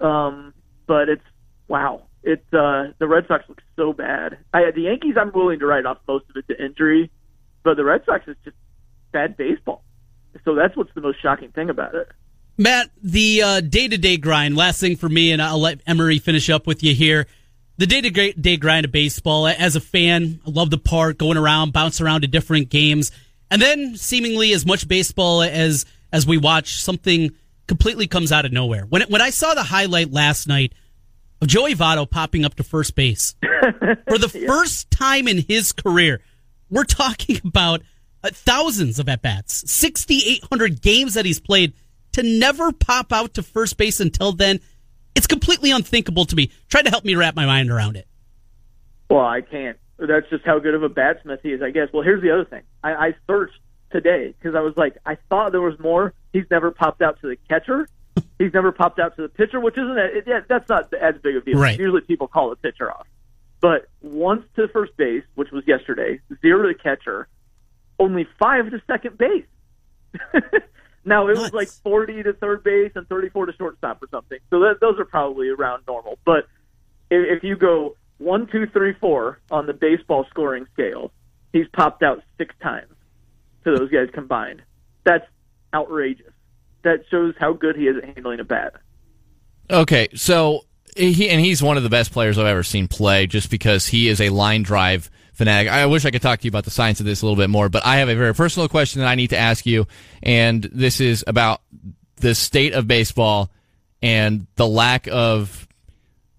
[0.00, 0.54] Um,
[0.86, 1.22] but it's
[1.68, 2.02] wow.
[2.22, 4.38] It's uh, the Red Sox look so bad.
[4.52, 7.10] I, the Yankees, I'm willing to write off most of it to injury,
[7.64, 8.56] but the Red Sox is just
[9.12, 9.82] bad baseball.
[10.44, 12.08] So that's what's the most shocking thing about it.
[12.58, 14.56] Matt, the day to day grind.
[14.56, 17.26] Last thing for me, and I'll let Emery finish up with you here
[17.78, 19.46] the day to day grind of baseball.
[19.46, 23.10] As a fan, I love the park, going around, bounce around to different games,
[23.50, 27.34] and then seemingly as much baseball as as we watch, something
[27.66, 28.86] completely comes out of nowhere.
[28.88, 30.74] When when I saw the highlight last night
[31.40, 34.46] of Joey Votto popping up to first base for the yeah.
[34.46, 36.20] first time in his career,
[36.70, 37.82] we're talking about
[38.24, 41.72] Uh, thousands of at bats, sixty eight hundred games that he's played.
[42.12, 44.60] To never pop out to first base until then
[45.14, 46.50] it's completely unthinkable to me.
[46.68, 48.06] Try to help me wrap my mind around it.
[49.10, 49.78] Well, I can't.
[49.98, 51.88] That's just how good of a batsmith he is, I guess.
[51.92, 52.62] Well, here's the other thing.
[52.82, 53.58] I, I searched
[53.90, 56.14] today because I was like, I thought there was more.
[56.32, 57.86] He's never popped out to the catcher.
[58.38, 61.14] He's never popped out to the pitcher, which isn't a, it, yeah, that's not as
[61.22, 61.58] big a deal.
[61.58, 61.78] Right.
[61.78, 63.06] Usually people call the pitcher off.
[63.60, 67.28] But once to first base, which was yesterday, zero to catcher,
[68.02, 69.44] only five to second base.
[71.04, 71.40] Now it Nuts.
[71.40, 74.38] was like 40 to third base and 34 to shortstop or something.
[74.50, 76.18] So that, those are probably around normal.
[76.24, 76.46] But
[77.10, 81.10] if, if you go one, two, three, four on the baseball scoring scale,
[81.52, 82.92] he's popped out six times
[83.64, 84.62] to those guys combined.
[85.04, 85.26] That's
[85.74, 86.32] outrageous.
[86.84, 88.74] That shows how good he is at handling a bat.
[89.70, 93.50] Okay, so he and he's one of the best players I've ever seen play, just
[93.50, 95.70] because he is a line drive fanatic.
[95.70, 97.50] I wish I could talk to you about the science of this a little bit
[97.50, 99.86] more, but I have a very personal question that I need to ask you,
[100.22, 101.62] and this is about
[102.16, 103.50] the state of baseball
[104.00, 105.66] and the lack of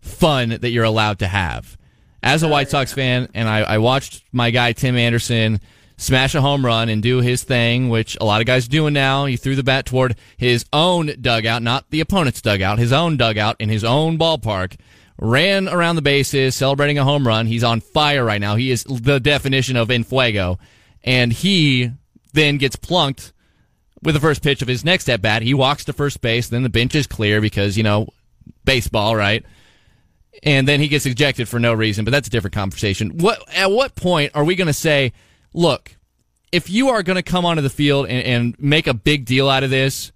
[0.02, 1.78] fun that you're allowed to have.
[2.22, 5.60] As a White Sox fan, and I, I watched my guy Tim Anderson
[5.98, 8.94] smash a home run and do his thing, which a lot of guys are doing
[8.94, 9.26] now.
[9.26, 13.58] He threw the bat toward his own dugout, not the opponent's dugout, his own dugout
[13.60, 14.76] in his own ballpark
[15.24, 17.48] ran around the bases, celebrating a home run.
[17.48, 18.56] He's on fire right now.
[18.56, 20.60] He is the definition of en fuego.
[21.02, 21.92] And he
[22.34, 23.32] then gets plunked
[24.02, 25.42] with the first pitch of his next at bat.
[25.42, 28.10] He walks to first base, then the bench is clear because, you know,
[28.66, 29.46] baseball, right?
[30.44, 33.18] And then he gets ejected for no reason, but that's a different conversation.
[33.20, 35.14] What at what point are we going to say,
[35.54, 35.96] look,
[36.52, 39.48] if you are going to come onto the field and, and make a big deal
[39.48, 40.12] out of this,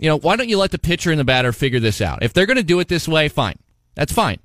[0.00, 2.22] you know, why don't you let the pitcher and the batter figure this out?
[2.22, 3.58] If they're going to do it this way, fine.
[3.98, 4.38] That's fine.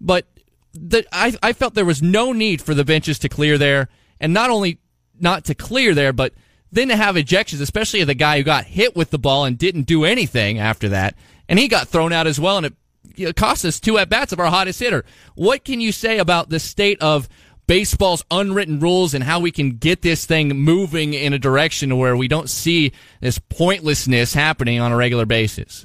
[0.00, 0.26] But
[0.72, 3.90] the, I, I felt there was no need for the benches to clear there.
[4.18, 4.78] And not only
[5.20, 6.32] not to clear there, but
[6.72, 9.58] then to have ejections, especially of the guy who got hit with the ball and
[9.58, 11.14] didn't do anything after that,
[11.50, 12.74] and he got thrown out as well, and it,
[13.14, 15.04] it cost us two at bats of our hottest hitter.
[15.34, 17.28] What can you say about the state of
[17.66, 22.16] baseball's unwritten rules and how we can get this thing moving in a direction where
[22.16, 25.84] we don't see this pointlessness happening on a regular basis?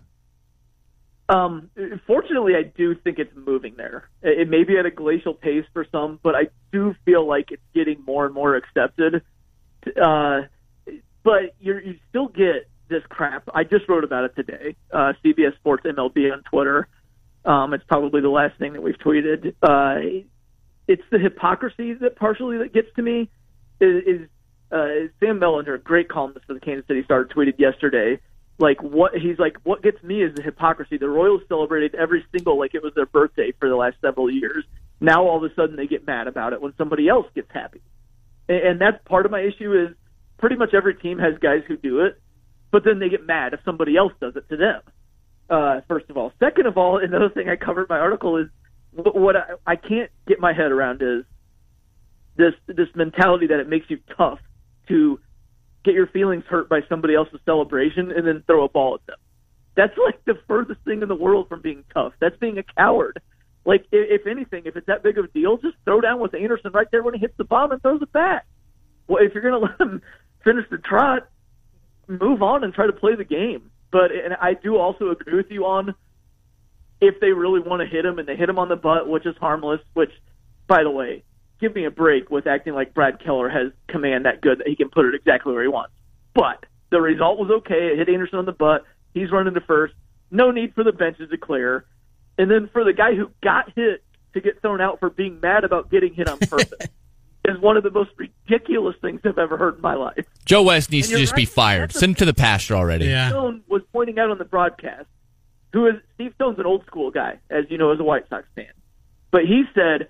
[1.30, 1.70] Um,
[2.08, 4.10] fortunately, I do think it's moving there.
[4.24, 7.62] It may be at a glacial pace for some, but I do feel like it's
[7.74, 9.22] getting more and more accepted.
[9.96, 10.42] Uh,
[11.24, 13.48] but you you still get this crap.
[13.54, 14.76] I just wrote about it today.
[14.92, 16.88] Uh, CBS Sports MLB on Twitter.
[17.46, 19.54] Um, it's probably the last thing that we've tweeted.
[19.62, 20.26] Uh,
[20.88, 23.30] it's the hypocrisy that partially that gets to me.
[23.80, 24.28] Is, is
[24.72, 28.20] uh, Sam Mellinger, great columnist for the Kansas City Star, tweeted yesterday
[28.60, 30.98] like what he's like what gets me is the hypocrisy.
[30.98, 34.65] The royals celebrated every single like it was their birthday for the last several years.
[35.00, 37.82] Now all of a sudden they get mad about it when somebody else gets happy.
[38.48, 39.95] And, and that's part of my issue is
[40.38, 42.22] pretty much every team has guys who do it
[42.72, 44.82] but then they get mad if somebody else does it to them.
[45.50, 46.34] Uh first of all.
[46.39, 48.48] Second of all another thing i covered in my article is
[48.91, 51.24] what, what I, I can't get my head around is
[52.36, 54.39] this this mentality that it makes you tough
[54.88, 55.19] to
[55.84, 59.18] get your feelings hurt by somebody else's celebration and then throw a ball at them.
[59.76, 62.13] That's like the furthest thing in the world from being tough.
[62.20, 63.22] That's being a coward.
[63.65, 66.34] Like, if, if anything, if it's that big of a deal, just throw down with
[66.34, 68.46] Anderson right there when he hits the bomb and throws it back.
[69.08, 70.02] Well, if you're going to let him
[70.44, 71.30] finish the trot,
[72.08, 73.72] move on and try to play the game.
[73.92, 75.96] But and I do also agree with you on
[77.02, 79.26] if they really want to hit him and they hit him on the butt, which
[79.26, 79.82] is harmless.
[79.94, 80.12] Which,
[80.68, 81.24] by the way,
[81.60, 84.76] give me a break with acting like Brad Keller has command that good that he
[84.76, 85.93] can put it exactly where he wants.
[86.34, 87.89] But the result was okay.
[87.93, 88.84] It hit Anderson on the butt.
[89.13, 89.93] He's running to first.
[90.32, 91.86] No need for the benches to clear.
[92.38, 95.63] And then for the guy who got hit to get thrown out for being mad
[95.63, 96.88] about getting hit on purpose
[97.45, 100.26] is one of the most ridiculous things I've ever heard in my life.
[100.45, 101.38] Joe West needs to just right.
[101.38, 101.91] be fired.
[101.91, 103.06] Send him to the pasture already.
[103.06, 103.30] Yeah.
[103.30, 105.08] Stone was pointing out on the broadcast,
[105.74, 108.48] who is Steve Stone's an old school guy, as you know, as a White Sox
[108.56, 108.67] fan.
[109.32, 110.10] But he said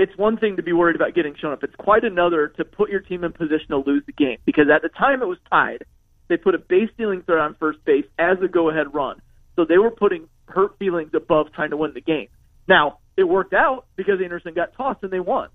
[0.00, 1.62] it's one thing to be worried about getting shown up.
[1.62, 4.80] It's quite another to put your team in position to lose the game because at
[4.80, 5.84] the time it was tied.
[6.28, 9.20] They put a base stealing threat on first base as a go ahead run.
[9.56, 12.28] So they were putting hurt feelings above trying to win the game.
[12.66, 15.50] Now, it worked out because Anderson got tossed and they won.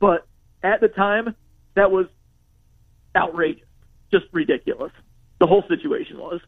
[0.00, 0.26] But
[0.62, 1.34] at the time,
[1.76, 2.06] that was
[3.14, 3.66] outrageous.
[4.10, 4.92] Just ridiculous.
[5.40, 6.40] The whole situation was.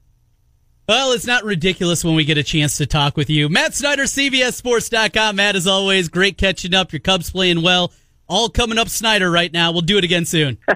[0.93, 3.49] Well, it's not ridiculous when we get a chance to talk with you.
[3.49, 5.37] Matt Snyder, CBSSports.com.
[5.37, 6.93] Matt, as always, great catching up.
[6.93, 7.95] Your Cubs playing well.
[8.29, 9.73] All coming up Snyder right now.
[9.73, 10.59] We'll do it again soon.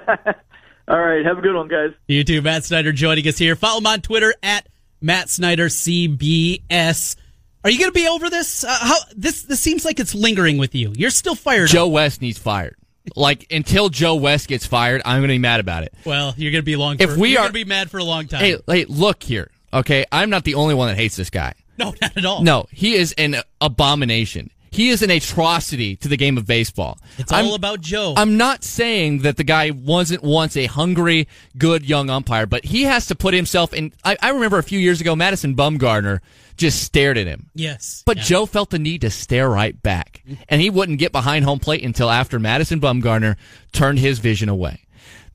[0.88, 1.22] All right.
[1.22, 1.90] Have a good one, guys.
[2.08, 2.40] You too.
[2.40, 3.56] Matt Snyder joining us here.
[3.56, 4.66] Follow him on Twitter at
[5.02, 7.16] Matt Snyder CBS.
[7.62, 8.64] Are you going to be over this?
[8.64, 10.94] Uh, how this this seems like it's lingering with you.
[10.96, 11.68] You're still fired.
[11.68, 11.92] Joe up.
[11.92, 12.76] West needs fired.
[13.16, 15.92] Like until Joe West gets fired, I'm going to be mad about it.
[16.06, 16.96] Well, you're going to be long.
[17.00, 18.40] If for, we you're are- going to be mad for a long time.
[18.40, 19.50] Hey, hey, look here.
[19.76, 21.54] Okay, I'm not the only one that hates this guy.
[21.78, 22.42] no, not at all.
[22.42, 24.50] No, he is an abomination.
[24.72, 26.98] He is an atrocity to the game of baseball.
[27.18, 28.12] it's all I'm- about Joe.
[28.16, 32.82] I'm not saying that the guy wasn't once a hungry, good young umpire, but he
[32.82, 33.92] has to put himself in.
[34.04, 36.18] I, I remember a few years ago, Madison Bumgarner
[36.58, 37.48] just stared at him.
[37.54, 38.22] yes, But Yeah.
[38.24, 40.22] Joe felt the need to stare right back.
[40.48, 43.36] And he wouldn't get behind home plate until after Madison Bumgarner
[43.72, 44.80] turned his vision away.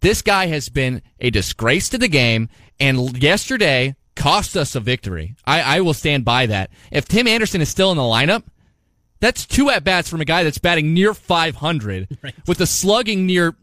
[0.01, 2.49] This guy has been a disgrace to the game,
[2.80, 5.36] and yesterday cost us a victory.
[5.45, 6.69] I, I will stand by that.
[6.91, 8.43] If Tim Anderson is still in the lineup,
[9.19, 12.34] that's two at bats from a guy that's batting near 500 Right.
[12.47, 13.55] with a slugging near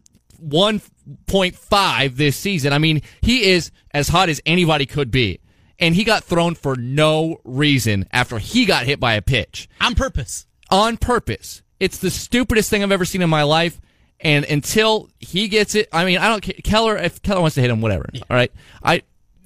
[0.45, 2.73] 1.5 this season.
[2.73, 5.41] I mean, he is as hot as anybody could be.
[5.81, 9.95] And he got thrown for no reason after he got hit by a pitch on
[9.95, 10.47] purpose.
[10.71, 11.63] on purpose.
[11.79, 13.81] It's the stupidest thing I've ever seen in my life.
[14.21, 16.57] And until he gets it, I mean, I don't care.
[16.65, 18.07] Keller, if Keller wants to hit him, whatever.
[18.29, 18.51] All right.
[18.83, 19.03] I,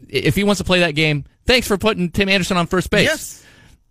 [0.09, 3.05] if he wants to play that game, thanks for putting Tim Anderson on first base.
[3.05, 3.45] Yes.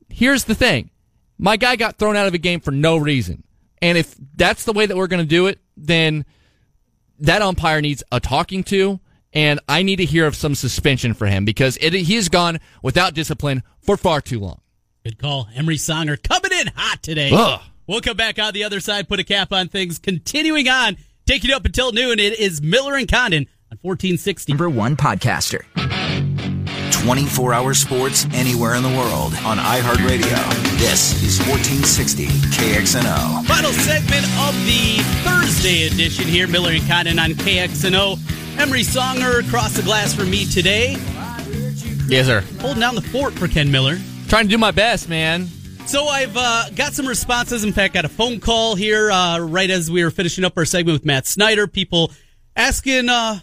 [0.10, 0.90] Here's the thing.
[1.38, 3.44] My guy got thrown out of a game for no reason.
[3.82, 6.26] And if that's the way that we're going to do it, then
[7.20, 9.00] that umpire needs a talking to,
[9.34, 12.60] and I need to hear of some suspension for him because it, he has gone
[12.84, 14.62] without discipline for far too long.
[15.04, 15.48] Good call.
[15.56, 17.32] Emery Songer coming in hot today.
[17.34, 17.62] Ugh.
[17.88, 19.98] We'll come back on the other side, put a cap on things.
[19.98, 24.52] Continuing on, taking you up until noon, it is Miller and Condon on 1460.
[24.54, 25.62] Number one podcaster.
[27.02, 30.38] 24 hour sports anywhere in the world on iHeartRadio.
[30.78, 33.44] This is 1460 KXNO.
[33.46, 38.60] Final segment of the Thursday edition here, Miller and Condon on KXNO.
[38.60, 40.92] Emery Songer across the glass for me today,
[42.08, 42.42] Yes, sir.
[42.60, 43.98] holding down the fort for Ken Miller.
[44.28, 45.48] Trying to do my best, man.
[45.88, 47.64] So I've uh, got some responses.
[47.64, 50.66] In fact, got a phone call here uh, right as we were finishing up our
[50.66, 51.66] segment with Matt Snyder.
[51.66, 52.12] People
[52.56, 53.40] asking uh,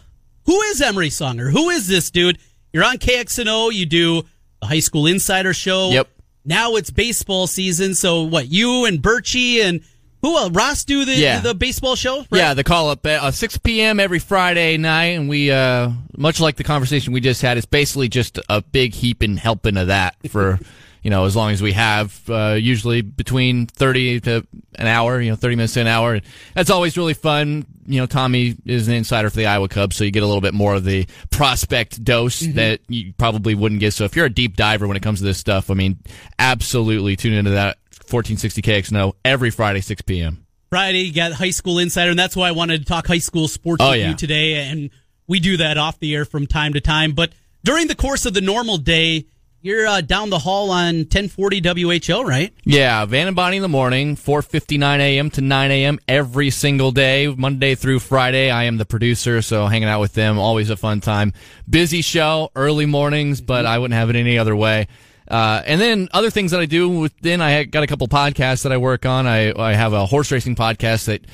[0.46, 1.50] who is Emery Songer?
[1.50, 2.38] Who is this dude?
[2.72, 3.72] You're on KXNO.
[3.72, 4.22] You do
[4.60, 5.90] the High School Insider Show.
[5.90, 6.08] Yep.
[6.44, 7.94] Now it's baseball season.
[7.94, 8.48] So what?
[8.48, 9.80] You and Birchie and
[10.22, 10.36] who?
[10.36, 11.40] Uh, Ross do the Yeah.
[11.40, 12.18] the baseball show.
[12.18, 12.26] right?
[12.32, 14.00] Yeah, the call up at uh, 6 p.m.
[14.00, 18.08] every Friday night, and we, uh, much like the conversation we just had, it's basically
[18.08, 20.58] just a big heaping helping of that for,
[21.02, 25.30] you know, as long as we have, uh, usually between 30 to an hour, you
[25.30, 26.20] know, 30 minutes to an hour.
[26.54, 27.66] That's always really fun.
[27.86, 30.40] You know, Tommy is an insider for the Iowa Cubs, so you get a little
[30.42, 33.92] bit more of the prospect dose that you probably wouldn't get.
[33.94, 35.98] So if you're a deep diver when it comes to this stuff, I mean,
[36.38, 37.78] absolutely tune into that
[38.10, 40.44] 1460 KXNO every Friday, 6 p.m.
[40.70, 43.48] Friday, you got High School Insider, and that's why I wanted to talk high school
[43.48, 44.10] sports Oh, with yeah.
[44.10, 44.54] you today.
[44.70, 44.90] And
[45.26, 47.12] we do that off the air from time to time.
[47.12, 47.32] But
[47.64, 49.26] during the course of the normal day,
[49.68, 52.52] you're uh, down the hall on 1040 WHO, right?
[52.64, 55.30] Yeah, Van and Bonnie in the morning, 4:59 a.m.
[55.30, 55.98] to 9 a.m.
[56.08, 58.50] every single day, Monday through Friday.
[58.50, 61.34] I am the producer, so hanging out with them always a fun time.
[61.68, 64.88] Busy show, early mornings, but I wouldn't have it any other way.
[65.28, 68.72] Uh, and then other things that I do within, I got a couple podcasts that
[68.72, 69.26] I work on.
[69.26, 71.26] I I have a horse racing podcast that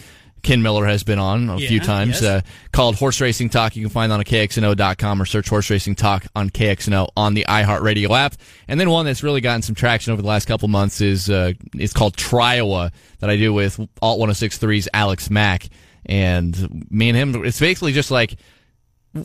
[0.44, 2.22] Ken Miller has been on a few times yes.
[2.22, 2.40] uh,
[2.72, 3.74] called Horse Racing Talk.
[3.74, 8.10] You can find on KXNO.com or search Horse Racing Talk on KXNO on the iHeartRadio
[8.10, 8.34] app.
[8.68, 11.54] And then one that's really gotten some traction over the last couple months is uh,
[11.74, 15.68] it's called Tryowa that I do with Alt 1063's Alex Mack.
[16.06, 18.36] And me and him, it's basically just like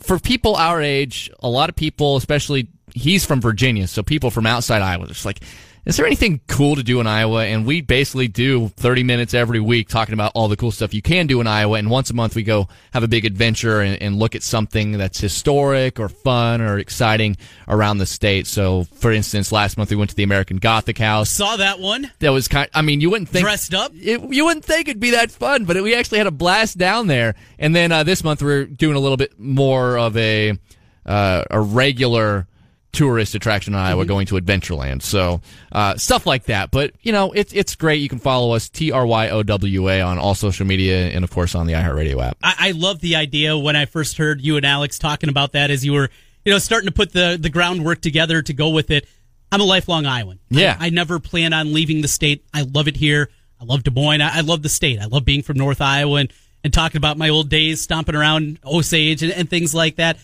[0.02, 4.46] for people our age, a lot of people, especially he's from Virginia, so people from
[4.46, 5.40] outside Iowa, just like,
[5.86, 7.44] is there anything cool to do in Iowa?
[7.44, 11.02] And we basically do 30 minutes every week talking about all the cool stuff you
[11.02, 11.78] can do in Iowa.
[11.78, 14.92] And once a month we go have a big adventure and, and look at something
[14.92, 18.46] that's historic or fun or exciting around the state.
[18.46, 21.30] So, for instance, last month we went to the American Gothic House.
[21.30, 22.10] Saw that one.
[22.18, 22.68] That was kind.
[22.74, 23.92] I mean, you wouldn't think Dressed up?
[23.94, 26.76] It, you wouldn't think it'd be that fun, but it, we actually had a blast
[26.76, 27.34] down there.
[27.58, 30.58] And then uh, this month we're doing a little bit more of a
[31.06, 32.46] uh, a regular
[32.92, 35.02] tourist attraction in Iowa, going to Adventureland.
[35.02, 35.40] So
[35.72, 36.70] uh, stuff like that.
[36.70, 38.00] But you know, it's it's great.
[38.00, 41.24] You can follow us T R Y O W A on all social media and
[41.24, 42.38] of course on the iHeartRadio app.
[42.42, 45.70] I, I love the idea when I first heard you and Alex talking about that
[45.70, 46.10] as you were,
[46.44, 49.06] you know, starting to put the, the groundwork together to go with it.
[49.52, 50.38] I'm a lifelong Iowan.
[50.48, 50.76] Yeah.
[50.78, 52.44] I, I never plan on leaving the state.
[52.54, 53.30] I love it here.
[53.60, 54.20] I love Des Moines.
[54.20, 55.00] I, I love the state.
[55.00, 56.32] I love being from North Iowa and,
[56.62, 60.18] and talking about my old days, stomping around Osage and, and things like that.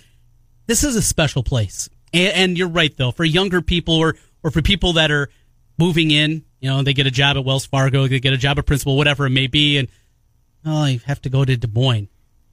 [0.66, 1.88] This is a special place.
[2.16, 5.28] And, and you're right, though, for younger people or, or for people that are
[5.78, 8.58] moving in, you know, they get a job at Wells Fargo, they get a job
[8.58, 9.88] at Principal, whatever it may be, and
[10.64, 12.08] oh, have to go to Des Moines.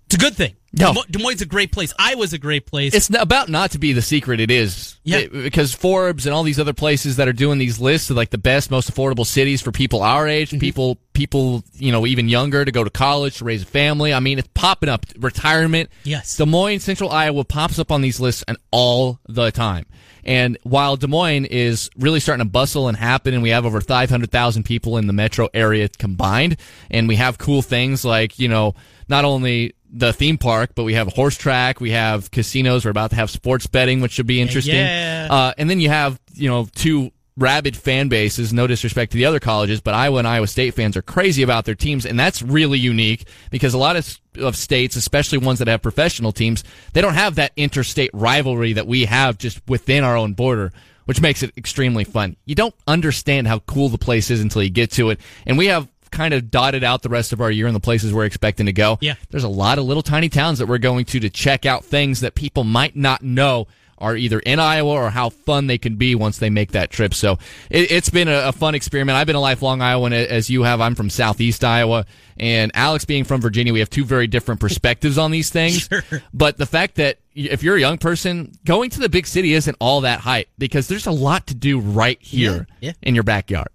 [0.06, 0.56] It's a good thing.
[0.76, 0.88] No.
[0.88, 1.94] Des Mo- Des Moines is a great place.
[2.00, 2.96] Iowa's a great place.
[2.96, 4.98] It's about not to be the secret it is.
[5.04, 5.20] Yeah.
[5.20, 8.32] It- because Forbes and all these other places that are doing these lists of like
[8.32, 10.60] the best, most affordable cities for people our age, Mm-hmm.
[10.60, 14.14] people, people, you know, even younger to go to college, to raise a family.
[14.16, 15.06] I mean, it's popping up.
[15.20, 15.92] Retirement.
[16.04, 16.38] Yes.
[16.38, 19.86] Des Moines, Central Iowa pops up on these lists and all the time.
[20.26, 23.82] And while Des Moines is really starting to bustle and happen, and we have over
[23.82, 26.56] 500,000 people in the metro area combined,
[26.90, 28.74] and we have cool things like, you know,
[29.10, 32.92] not only the theme park, but we have a horse track, we have casinos, we're
[32.92, 34.76] about to have sports betting, which should be interesting.
[34.76, 35.28] Yeah.
[35.30, 39.26] Uh, and then you have, you know, two rabid fan bases, no disrespect to the
[39.26, 42.42] other colleges, but Iowa and Iowa State fans are crazy about their teams, and that's
[42.42, 46.64] really unique because a lot of, of states, especially ones that have professional teams,
[46.94, 50.74] they don't have that interstate rivalry that we have just within our own border.
[51.06, 52.38] Which makes it extremely fun.
[52.46, 55.20] You don't understand how cool the place is until you get to it.
[55.46, 58.14] And we have kind of dotted out the rest of our year in the places
[58.14, 58.98] we're expecting to go.
[59.02, 59.16] Yeah.
[59.32, 62.22] There's a lot of little tiny towns that we're going to to check out things
[62.22, 63.68] that people might not know
[64.00, 67.14] are either in Iowa or how fun they can be once they make that trip.
[67.14, 67.34] So
[67.70, 69.16] it, it's been a, a fun experiment.
[69.16, 70.82] I've been a lifelong Iowan as you have.
[70.82, 72.06] I'm from Southeast Iowa
[72.36, 73.72] and Alex being from Virginia.
[73.72, 75.90] We have two very different perspectives on these things.
[76.34, 79.78] But the fact that if you're a young person, going to the big city isn't
[79.80, 82.94] all that hype because there's a lot to do right here Yeah, yeah.
[83.04, 83.70] in your backyard.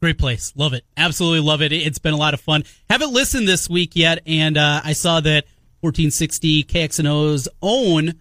[0.00, 0.52] Great place.
[0.54, 0.84] Love it.
[0.96, 1.72] Absolutely love it.
[1.72, 2.62] It's been a lot of fun.
[2.88, 5.44] Haven't listened this week yet, and uh, I saw that
[5.80, 8.14] 1460 KXNO's own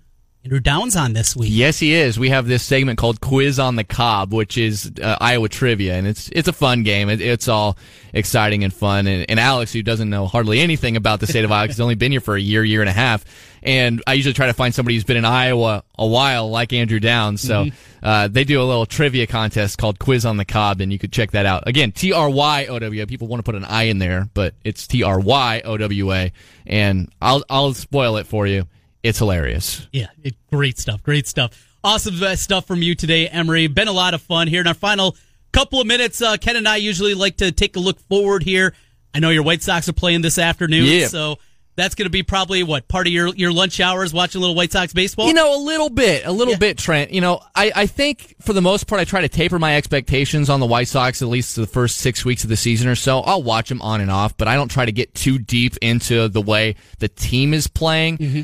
[0.43, 1.49] Andrew Downs on this week.
[1.51, 2.17] Yes, he is.
[2.17, 6.07] We have this segment called Quiz on the Cob, which is uh, Iowa trivia, and
[6.07, 7.09] it's it's a fun game.
[7.09, 7.77] It, it's all
[8.13, 9.07] exciting and fun.
[9.07, 11.95] And, and Alex, who doesn't know hardly anything about the state of Iowa, he's only
[11.95, 13.25] been here for a year, year and a half.
[13.67, 17.01] And I usually try to find somebody who's been in Iowa a while, like Andrew
[17.01, 17.41] Downs.
[17.41, 17.65] So
[18.01, 21.11] uh, they do a little trivia contest called Quiz on the Cob, and you could
[21.11, 21.67] check that out.
[21.67, 23.05] Again, T R Y O W A.
[23.05, 26.13] People want to put an I in there, but it's T R Y O W
[26.13, 26.31] A.
[26.65, 28.67] And I'll I'll spoil it for you.
[29.03, 29.85] It's hilarious.
[29.91, 31.03] Yeah, it, great stuff.
[31.03, 31.77] Great stuff.
[31.83, 33.67] Awesome uh, stuff from you today, Emery.
[33.67, 35.15] Been a lot of fun here in our final
[35.51, 36.21] couple of minutes.
[36.21, 38.73] Uh, Ken and I usually like to take a look forward here.
[39.13, 41.07] I know your White Sox are playing this afternoon, Yeah.
[41.07, 41.37] so
[41.77, 44.55] That's going to be probably what part of your your lunch hours watching a little
[44.55, 45.27] White Sox baseball.
[45.27, 46.57] You know, a little bit, a little Yeah.
[46.59, 47.11] bit, Trent.
[47.11, 50.49] You know, I, I think for the most part, I try to taper my expectations
[50.49, 53.19] on the White Sox at least the first six weeks of the season or so.
[53.21, 56.27] I'll watch them on and off, but I don't try to get too deep into
[56.27, 58.17] the way the team is playing.
[58.17, 58.41] Mm-hmm.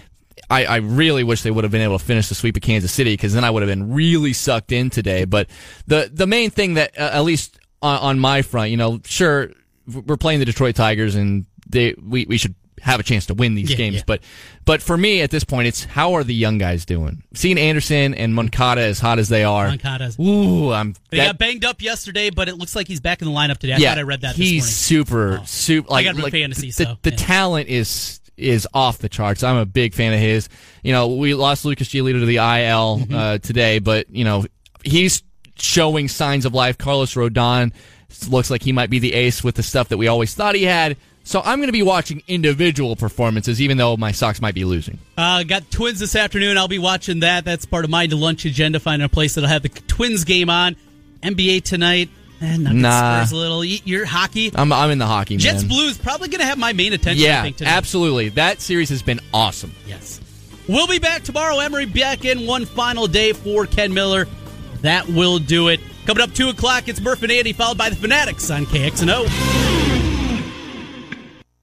[0.49, 2.91] I, I really wish they would have been able to finish the sweep of Kansas
[2.91, 5.25] City because then I would have been really sucked in today.
[5.25, 5.49] But
[5.87, 9.49] the the main thing that uh, at least on, on my front, you know, sure
[9.87, 12.53] we're playing the Detroit Tigers and they we, we should
[12.83, 13.95] have a chance to win these Yeah, games.
[13.97, 14.01] yeah.
[14.05, 14.21] But
[14.65, 17.23] but for me at this point, it's how are the young guys doing?
[17.33, 20.93] Seeing Anderson and Moncada as hot as they are, Moncada's- Ooh, I'm.
[21.09, 23.57] He that- got banged up yesterday, but it looks like he's back in the lineup
[23.57, 23.73] today.
[23.73, 25.45] I yeah, thought I read that he's this super, Oh.
[25.45, 25.89] super.
[25.89, 27.15] Like, got him like fantasy, the, so, the yeah.
[27.17, 29.43] talent is is off the charts.
[29.43, 30.49] I'm a big fan of his.
[30.83, 33.13] You know, we lost Lucas Giolito to the IL Mm-hmm.
[33.15, 34.45] uh, today, but you know
[34.83, 35.23] he's
[35.57, 36.77] showing signs of life.
[36.77, 37.71] Carlos Rodon
[38.29, 40.63] looks like he might be the ace with the stuff that we always thought he
[40.63, 40.97] had.
[41.25, 44.99] So I'm going to be watching individual performances, even though my Sox might be losing.
[45.17, 46.57] Uh, got Twins this afternoon.
[46.57, 47.45] I'll be watching that.
[47.45, 48.79] That's part of my lunch agenda.
[48.79, 50.75] Finding a place that'll have the Twins game on.
[51.21, 52.09] NBA tonight.
[52.41, 53.19] Eh, Nuggets Nah.
[53.23, 53.63] Spurs a little.
[53.63, 54.51] Your hockey.
[54.53, 55.37] I'm I'm in the hockey.
[55.37, 55.69] Jets man.
[55.69, 57.23] Blues probably going to have my main attention.
[57.23, 57.71] I Yeah, think, tonight.
[57.71, 58.29] absolutely.
[58.29, 59.73] That series has been awesome.
[59.87, 60.19] Yes.
[60.67, 61.59] We'll be back tomorrow.
[61.59, 64.27] Emery back in one final day for Ken Miller.
[64.81, 65.79] That will do it.
[66.05, 69.72] Coming up 2 o'clock, it's Murph and Andy, followed by the Fanatics on KXNO.